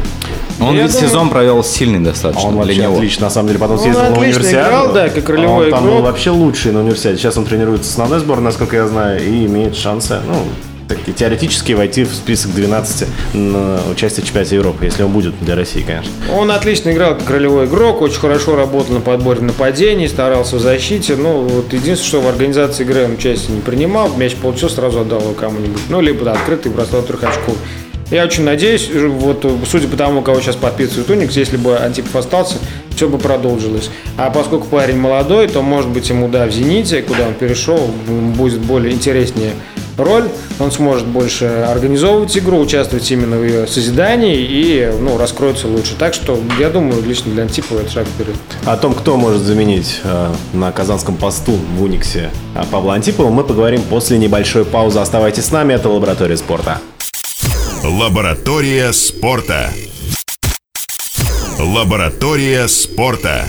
[0.60, 2.94] он Я ведь думаю- сезон провел сильный А достаточно он для вообще него.
[2.94, 3.58] отлично, на самом деле.
[3.60, 4.68] Потом Он съездил на отлично универсиаду.
[4.68, 6.04] играл, да, как ролевой он там был игрок.
[6.04, 7.18] вообще лучший на универсиаде.
[7.18, 10.36] Сейчас он тренируется с основной сборной, насколько я знаю, и имеет шансы, ну,
[10.88, 15.54] такие теоретически войти в список 12 на участие в чемпионате Европы, если он будет для
[15.54, 16.12] России, конечно.
[16.34, 21.16] Он отлично играл как ролевой игрок, очень хорошо работал на подборе нападений, старался в защите.
[21.16, 25.20] Ну, вот единственное, что в организации игры он участие не принимал, мяч получил, сразу отдал
[25.20, 25.82] его кому-нибудь.
[25.88, 27.58] Ну, либо да, открытый бросал трехочковый.
[28.10, 32.54] Я очень надеюсь, вот судя по тому, кого сейчас подписывает Уникс, если бы Антипов остался,
[32.94, 33.90] все бы продолжилось.
[34.16, 38.60] А поскольку парень молодой, то, может быть, ему, да, в «Зените», куда он перешел, будет
[38.60, 39.52] более интереснее
[39.96, 40.28] роль,
[40.58, 45.94] он сможет больше организовывать игру, участвовать именно в ее созидании и ну, раскроется лучше.
[45.98, 48.36] Так что я думаю, лично для Антипова это шаг вперед.
[48.64, 53.44] О том, кто может заменить э, на казанском посту в Униксе э, Павла Антипова, мы
[53.44, 54.98] поговорим после небольшой паузы.
[54.98, 56.80] Оставайтесь с нами, это «Лаборатория спорта».
[57.84, 59.70] Лаборатория спорта.
[61.58, 63.46] Лаборатория спорта.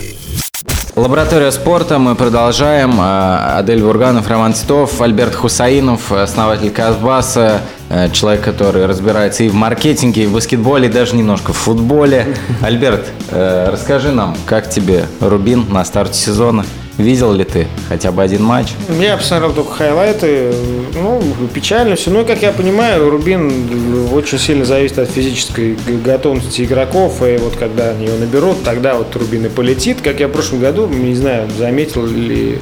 [0.98, 2.00] Лаборатория спорта.
[2.00, 2.96] Мы продолжаем.
[3.00, 9.54] А, Адель Бурганов, Роман Титов, Альберт Хусаинов, основатель Казбаса, э, человек, который разбирается и в
[9.54, 12.36] маркетинге, и в баскетболе, и даже немножко в футболе.
[12.64, 16.66] Альберт, э, расскажи нам, как тебе Рубин на старте сезона?
[16.98, 18.70] Видел ли ты хотя бы один матч?
[19.00, 20.52] Я посмотрел только хайлайты.
[20.96, 21.22] Ну,
[21.54, 22.10] печально все.
[22.10, 27.22] Ну, и, как я понимаю, Рубин очень сильно зависит от физической готовности игроков.
[27.22, 30.02] И вот когда они его наберут, тогда вот Рубин и полетит.
[30.02, 32.60] Как я в прошлом году, не знаю, заметил ли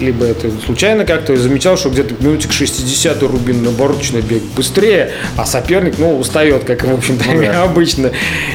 [0.00, 4.44] либо это случайно как-то замечал, что где-то к минуте к 60 Рубин наоборот начинает бегать
[4.56, 8.10] быстрее, а соперник, ну, устает, как, в общем-то, обычно.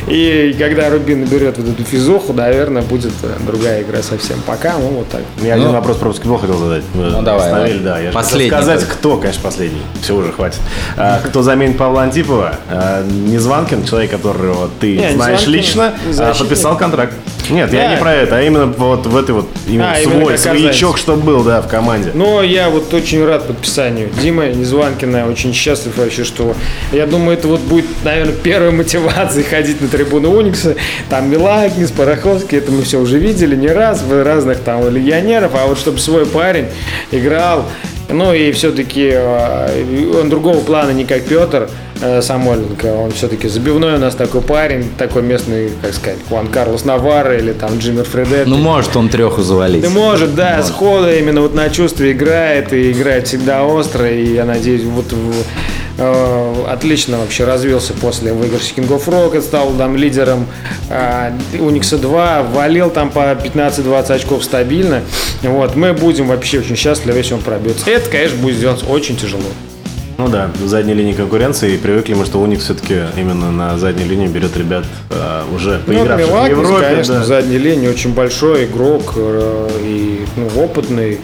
[0.07, 4.37] И когда Рубин наберет вот эту физуху, наверное, будет э, другая игра совсем.
[4.45, 5.21] Пока, ну, вот так.
[5.41, 5.73] Я один Ну.
[5.73, 6.83] вопрос про баскетбол хотел задать.
[6.93, 7.99] Мы Ну, давай, остановили, да.
[7.99, 9.81] Я же Последний хотел сказать, кто, конечно, последний.
[10.01, 10.59] Все, уже хватит.
[10.97, 12.55] А, кто заменит Павла Антипова?
[12.69, 17.13] А, Незванкин, человек, которого ты Не, знаешь Незванкин лично, а, подписал контракт.
[17.49, 17.95] Нет, я Да.
[17.95, 20.97] не про это, а именно вот в этой вот именно А, именно свой как своячок,
[20.97, 22.11] что был, да, в команде.
[22.13, 25.27] Но я вот очень рад подписанию Димы Незванкина.
[25.29, 26.55] Очень счастлив вообще, что
[26.91, 30.75] я думаю, это вот будет, наверное, первая мотивация ходить на трибуну Уникса.
[31.09, 35.51] Там Милакин, Параховский, это мы все уже видели не раз в разных там легионеров.
[35.55, 36.67] А вот чтобы свой парень
[37.11, 37.65] играл,
[38.09, 39.13] ну и все-таки
[40.19, 41.69] он другого плана не как Петр
[42.01, 42.85] э, Самойленко.
[42.87, 47.53] Он все-таки забивной у нас такой парень, такой местный, как сказать, Хуан Карлос Наварро или
[47.53, 48.47] там Джиммер Фредет.
[48.47, 49.81] Ну, может он треху завалить.
[49.81, 54.45] Да может, да, сходу именно вот на чувстве играет, и играет всегда остро, и я
[54.45, 55.43] надеюсь, вот в- э,
[55.97, 60.45] отлично вообще развился после выигрыша King of Rocket, стал там лидером
[60.89, 65.01] э, Уникса 2, валил там по 15-20 очков стабильно.
[65.41, 67.89] Вот, мы будем вообще очень счастливы, если он пробьется.
[67.89, 69.43] Это, конечно, будет сделать очень тяжело.
[70.17, 71.73] Ну да, в задней линии конкуренции.
[71.73, 75.93] И привыкли мы, что Уникс все-таки именно на задней линии берет ребят а, уже Ну,
[75.93, 76.85] поигравших в Милакис, Европе.
[76.85, 77.21] конечно, да.
[77.21, 81.19] в задней линии очень большой игрок э, и ну, опытный,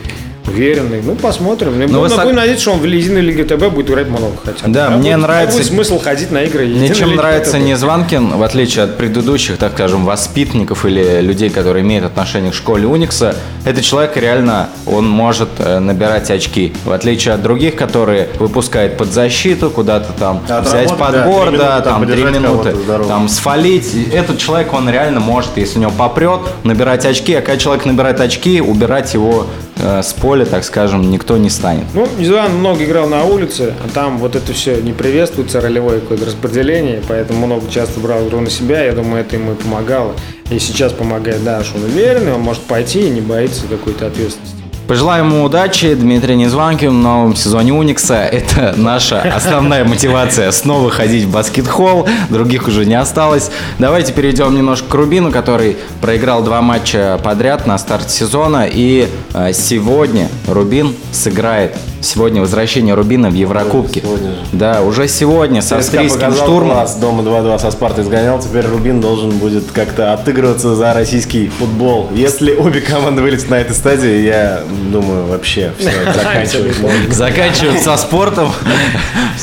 [0.47, 1.01] уверенный.
[1.03, 1.73] Ну, посмотрим.
[1.79, 4.31] Ну, Но будем, высок- будем надеяться, что он в единой лиге ТБ будет играть много
[4.43, 4.73] хотя бы.
[4.73, 6.65] Да, А мне будет- нравится- будет смысл ходить на игры.
[6.65, 7.63] Мне чем нравится ТБ.
[7.63, 12.87] Незванкин, в отличие от предыдущих, так скажем, воспитанников или людей, которые имеют отношение к школе
[12.87, 16.73] Уникса, это человек реально, он может э, набирать очки.
[16.85, 21.57] В отличие от других, которые выпускают под защиту, куда-то там Да, взять да, подбор, три
[21.57, 22.75] да, минуты, там, там три минуты,
[23.07, 23.93] там сфалить.
[23.93, 27.85] И Этот человек, он реально может, если у него попрет, набирать очки, а когда человек
[27.85, 29.45] набирает очки, убирать его
[29.77, 31.85] с поля, так скажем, никто не станет.
[31.93, 36.25] Ну, Незван много играл на улице, а там вот это все не приветствуется, ролевое какое-то
[36.25, 40.13] распределение, поэтому много часто брал игру на себя, я думаю, это ему и помогало.
[40.49, 44.60] И сейчас помогает, да, что он уверенный, он может пойти и не боится какой-то ответственности.
[44.91, 48.25] Пожелаем ему удачи, Дмитрий Незванкин в новом сезоне Уникса.
[48.25, 52.09] Это наша основная мотивация снова ходить в баскет-холл.
[52.29, 53.51] Других уже не осталось.
[53.79, 58.67] Давайте перейдем немножко к Рубину, который проиграл два матча подряд на старт сезона.
[58.69, 64.01] И э, сегодня Рубин сыграет Сегодня возвращение Рубина в Еврокубке.
[64.01, 64.37] Сегодня же.
[64.53, 66.71] Да, уже сегодня со ЦСКА австрийским штурмом.
[66.71, 72.09] класс, дома 2-2 со Спартой сгонял, теперь Рубин должен будет как-то отыгрываться за российский футбол.
[72.13, 75.91] Если обе команды вылезут на этой стадии, я думаю, вообще все.
[77.11, 78.51] Заканчиваем со спортом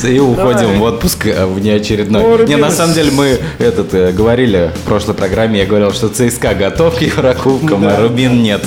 [0.03, 2.45] и уходим в отпуск э, в Ну, неочередной.
[2.45, 6.55] Не, на самом деле мы этот э, говорили в прошлой программе, я говорил, что ЦСКА
[6.55, 8.61] готов к Еврокубкам, а Рубин нет.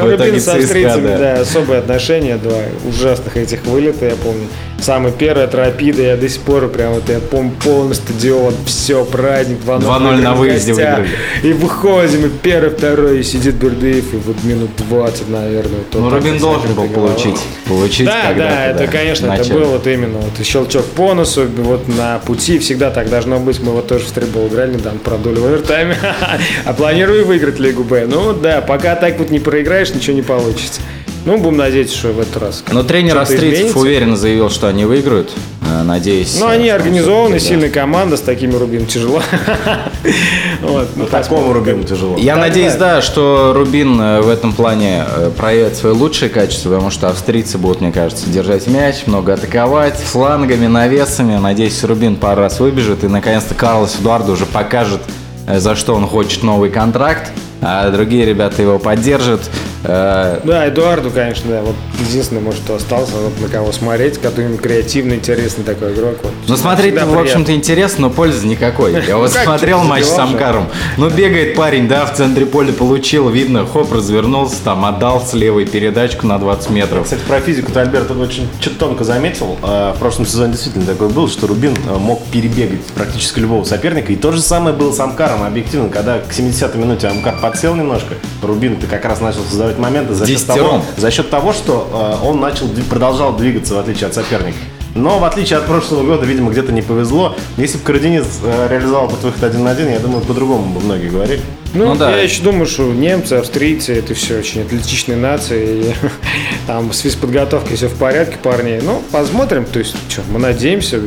[0.00, 4.46] Ну, В итоге ЦСКА, да, особые отношения, два ужасных этих вылета, я помню.
[4.80, 9.04] Самый первый от Рапида, я до сих пор прям вот, я помню, полный стадион, все,
[9.04, 9.80] праздник, 2-0.
[9.80, 11.08] 2:0 на выезде выиграли.
[11.42, 15.80] И выходим, и первый, второй, и сидит Бердыев, и вот минут 20, наверное.
[15.92, 17.38] вот Ну, Рубин должен был получить.
[17.66, 19.54] Получить Да, да, это, конечно, это Начали.
[19.54, 23.60] был вот именно вот щелчок по носу, вот на пути всегда так должно быть.
[23.60, 25.96] Мы вот тоже в стрейбол играли, недавно продули в овертайме,
[26.64, 28.06] а планирую выиграть Лигу Б.
[28.06, 30.80] Ну да, пока так вот не проиграешь, ничего не получится.
[31.28, 32.64] Ну, будем надеяться, что в этот раз.
[32.72, 33.78] Но тренер изменится.
[33.78, 35.30] уверенно заявил, что они выиграют.
[35.60, 36.38] Э, Надеюсь.
[36.40, 37.38] Ну, э, они всё-таки, да.
[37.38, 39.20] сильная команда, с такими Рубин тяжело.
[40.62, 42.16] Вот, ну, Такому Рубину тяжело.
[42.16, 42.96] Я Да, надеюсь, да.
[42.96, 47.58] да, что Рубин э, в этом плане э, проявит свои лучшие качества, потому что австрийцы
[47.58, 51.36] будут, мне кажется, держать мяч, много атаковать, флангами, навесами.
[51.36, 55.00] Надеюсь, Рубин пару раз выбежит и, наконец-то, Карлос Эдуардо уже покажет,
[55.46, 59.42] э, за что он хочет новый контракт, а другие ребята его поддержат.
[59.84, 61.62] Э, Да, Эдуарду, конечно, да.
[61.62, 61.74] Вот
[62.08, 66.16] единственное, может, кто остался, вот на кого смотреть, который именно креативный, интересный такой игрок.
[66.22, 66.32] Вот.
[66.46, 68.92] Ну, смотреть, Всегда в общем-то, интересно, но пользы никакой.
[69.06, 70.18] Я вот смотрел что-то матч с?
[70.18, 70.66] Амкаром.
[70.96, 75.66] Ну, бегает парень, да, в центре поля получил, видно, хоп, развернулся, там, отдал с левой
[75.66, 77.04] передачку на 20 метров.
[77.04, 79.56] Кстати, про физику-то Альберт очень чуть тонко заметил.
[79.62, 84.12] А, В прошлом сезоне действительно такое было, что Рубин а, мог перебегать практически любого соперника.
[84.12, 85.42] И то же самое было с Амкаром.
[85.44, 90.26] Объективно, когда к 70-й минуте Амкар подсел немножко, Рубин-то как раз начал создавать моменты за
[90.26, 94.58] счет, того, за счет того, что а, он начал, продолжал двигаться в отличие от соперника.
[94.94, 97.36] Но в отличие от прошлого года, видимо, где-то не повезло.
[97.56, 101.08] Если бы Карадинец э, реализовал этот выход один на один, я думаю, по-другому бы многие
[101.08, 101.40] говорили.
[101.74, 102.10] Ну, Ну да.
[102.16, 105.82] я еще думаю, что немцы, австрийцы, это все очень атлетичные нации.
[105.82, 105.94] И,
[106.66, 108.80] там с физподготовкой все в порядке, парни.
[108.82, 109.66] Ну, посмотрим.
[109.66, 111.00] То есть, что, мы надеемся.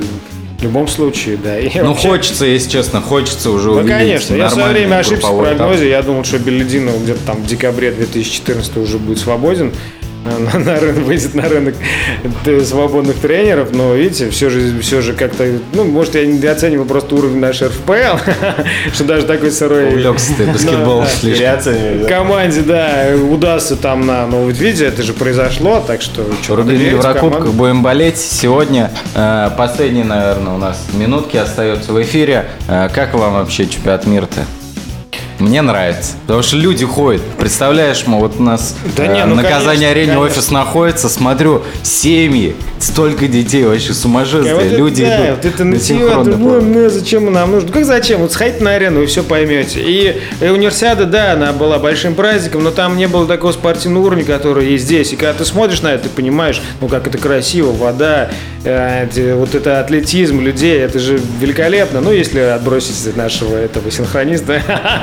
[0.61, 1.59] В любом случае, да.
[1.59, 4.35] И Ну, вообще- хочется, если честно, хочется уже Ну, увидеть конечно.
[4.35, 5.89] Я в свое время ошибся в прогнозе.
[5.89, 9.73] Я думал, что Белединов где-то там в декабре 2014 уже будет свободен.
[10.23, 11.75] На, на рынок, выйдет на рынок
[12.63, 17.39] свободных тренеров, но видите, все же, все же как-то, ну, может, я недооценивал просто уровень
[17.39, 18.17] нашей РФПЛ,
[18.93, 21.45] что даже такой сырой Увлекся ты баскетболом слишком.
[22.07, 27.53] Команде, да, удастся там на, ну, вот видите, это же произошло, так что, Рубин Еврокубках
[27.53, 28.17] будем болеть.
[28.17, 32.45] Сегодня э, последние, наверное, у нас минутки остаются в эфире.
[32.67, 34.41] Э, как вам вообще чемпионат мира-то?
[35.41, 36.13] Мне нравится.
[36.21, 37.21] Потому что люди ходят.
[37.39, 42.55] Представляешь, мы вот у нас Да э, не, ну, на Казани-арене офис находится, смотрю, семьи,
[42.79, 44.53] столько детей, вообще сумасшествие.
[44.55, 47.67] Вот люди да, идут вот это на нытье, синхронный это, ну, зачем нам нужно?
[47.67, 48.21] Ну, Как зачем?
[48.21, 49.81] Вот сходите на арену, вы все поймете.
[49.81, 54.25] И, и универсиада, да, она была большим праздником, но там не было такого спортивного уровня,
[54.25, 55.11] который есть здесь.
[55.13, 58.29] И когда ты смотришь на это, ты понимаешь, ну, как это красиво, вода,
[58.63, 62.01] э, эти- вот это атлетизм людей, это же великолепно.
[62.01, 64.61] Ну, если отбросить нашего этого синхрониста.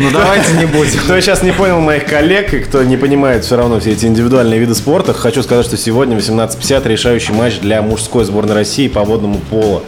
[0.00, 0.98] Ну давайте не будем.
[0.98, 4.58] Кто сейчас не понял моих коллег и кто не понимает все равно все эти индивидуальные
[4.58, 9.04] виды спорта, хочу сказать, что сегодня в 18.50 решающий матч для мужской сборной России по
[9.04, 9.82] водному полу.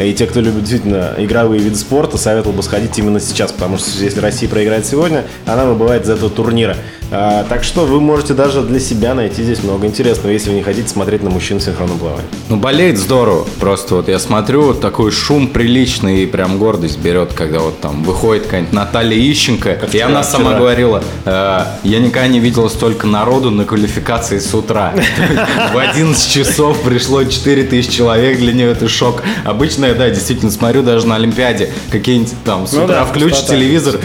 [0.00, 4.02] И те, кто любит действительно игровые виды спорта, советовал бы сходить именно сейчас, потому что
[4.02, 6.76] если Россия проиграет сегодня, она выбывает из этого турнира.
[7.10, 10.62] А, так что вы можете даже для себя найти здесь много интересного, если вы не
[10.62, 12.24] хотите смотреть на мужчин в синхронном плавании.
[12.48, 13.46] Ну, болеет здорово.
[13.60, 18.02] Просто вот я смотрю, вот такой шум приличный и прям гордость берет, когда вот там
[18.02, 19.72] выходит какая-нибудь Наталья Ищенко.
[19.72, 20.58] и вчера, она сама вчера.
[20.58, 24.92] говорила, «Э, я никогда не видела столько народу на квалификации с утра.
[25.72, 29.22] В 11 часов пришло 4000 человек, для нее это шок.
[29.44, 33.98] Обычно я, да, действительно смотрю даже на Олимпиаде, какие-нибудь там с Ну утра включишь телевизор,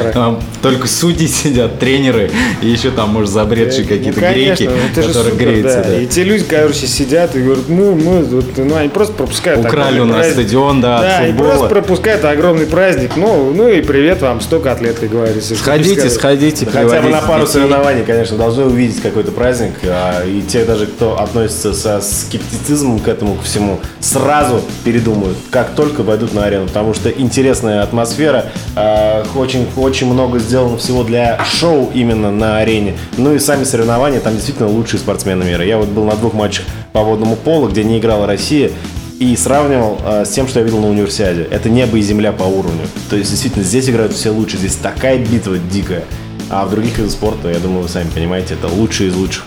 [0.61, 2.31] только судьи сидят, тренеры,
[2.61, 5.77] и еще там, может, забредшие какие-то Ну, конечно, греки, же которые супер, греются.
[5.83, 5.89] да.
[5.89, 5.99] да.
[6.01, 9.99] И те люди, короче, сидят и говорят, ну, мы, вот, ну, они просто пропускают Украли
[9.99, 10.33] у нас праздник.
[10.33, 11.47] стадион, да, от Да, и футбола.
[11.49, 13.11] просто пропускают огромный праздник.
[13.15, 15.55] Ну, ну и привет вам, столько атлет, как говорится.
[15.55, 17.53] что Сходите, сходите, Да хотя бы на пару детей.
[17.53, 19.73] соревнований, конечно, должны увидеть какой-то праздник.
[19.83, 25.71] а, И те даже, кто относится со скептицизмом к этому ко всему, сразу передумают, как
[25.75, 26.67] только войдут на арену.
[26.67, 32.78] Потому что интересная атмосфера, а, очень, очень много сделано всего для шоу именно на арене.
[33.17, 35.63] Ну и сами соревнования, там действительно лучшие спортсмены мира.
[35.63, 38.71] Я вот был на двух матчах по водному полу, где не играла Россия.
[39.19, 41.43] И сравнивал а, с тем, что я видел на универсиаде.
[41.51, 42.87] Это небо и земля по уровню.
[43.09, 44.57] То есть, действительно, здесь играют все лучше.
[44.57, 46.05] Здесь такая битва дикая.
[46.49, 49.45] А в других видах спорта, я думаю, вы сами понимаете, это лучшие из лучших.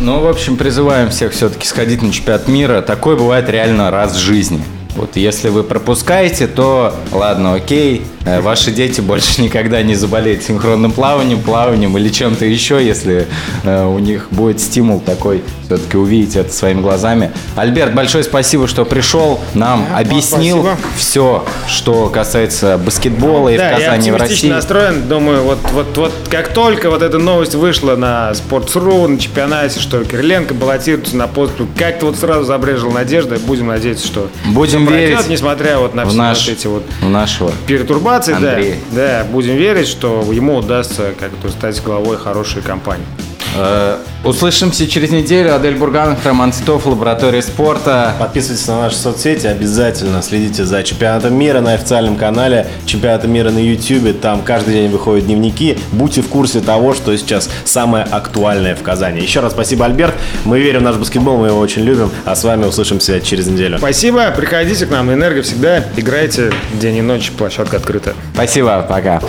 [0.00, 2.82] Ну, в общем, призываем всех все-таки сходить на чемпионат мира.
[2.82, 4.60] Такое бывает реально раз в жизни.
[4.96, 10.92] Вот если вы пропускаете, то ладно, окей, э, ваши дети больше никогда не заболеют синхронным
[10.92, 13.26] плаванием, плаванием или чем-то еще, если
[13.64, 17.30] э, у них будет стимул такой, все-таки увидеть это своими глазами.
[17.56, 20.78] Альберт, большое спасибо, что пришел, нам Да, объяснил спасибо.
[20.96, 24.50] все, что касается баскетбола и да, в Казани, я в России.
[24.50, 25.08] настроен.
[25.08, 30.04] Думаю, вот, вот, вот как только вот эта новость вышла на Sports.ru, на чемпионате, что
[30.04, 33.38] Кириленко баллотируется на пост, как-то вот сразу забрежила надежда.
[33.38, 36.84] Будем надеяться, что Будем всё пройдет, верить несмотря вот на все наш, вот эти вот
[37.02, 38.74] нашего перетурбации, да, Андрей.
[38.90, 43.06] да, будем верить, что ему удастся как-то стать главой хорошей компании.
[43.54, 45.52] Э, Услышимся через неделю.
[45.54, 48.14] Адель Бурганов, Роман Титов, Лаборатория спорта.
[48.20, 53.58] Подписывайтесь на наши соцсети, обязательно следите за чемпионатом мира на официальном канале чемпионата мира на
[53.58, 54.20] YouTube.
[54.20, 55.76] Там каждый день выходят дневники.
[55.90, 59.20] Будьте в курсе того, что сейчас самое актуальное в Казани.
[59.20, 60.14] Еще раз спасибо, Альберт.
[60.44, 62.10] Мы верим в наш баскетбол, мы его очень любим.
[62.24, 63.78] А с вами услышимся через неделю.
[63.78, 68.14] Спасибо, приходите к нам на Энерго всегда, играйте день и ночь, площадка открыта.
[68.34, 69.20] Спасибо, пока.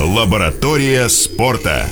[0.00, 1.86] Лаборатория спорта.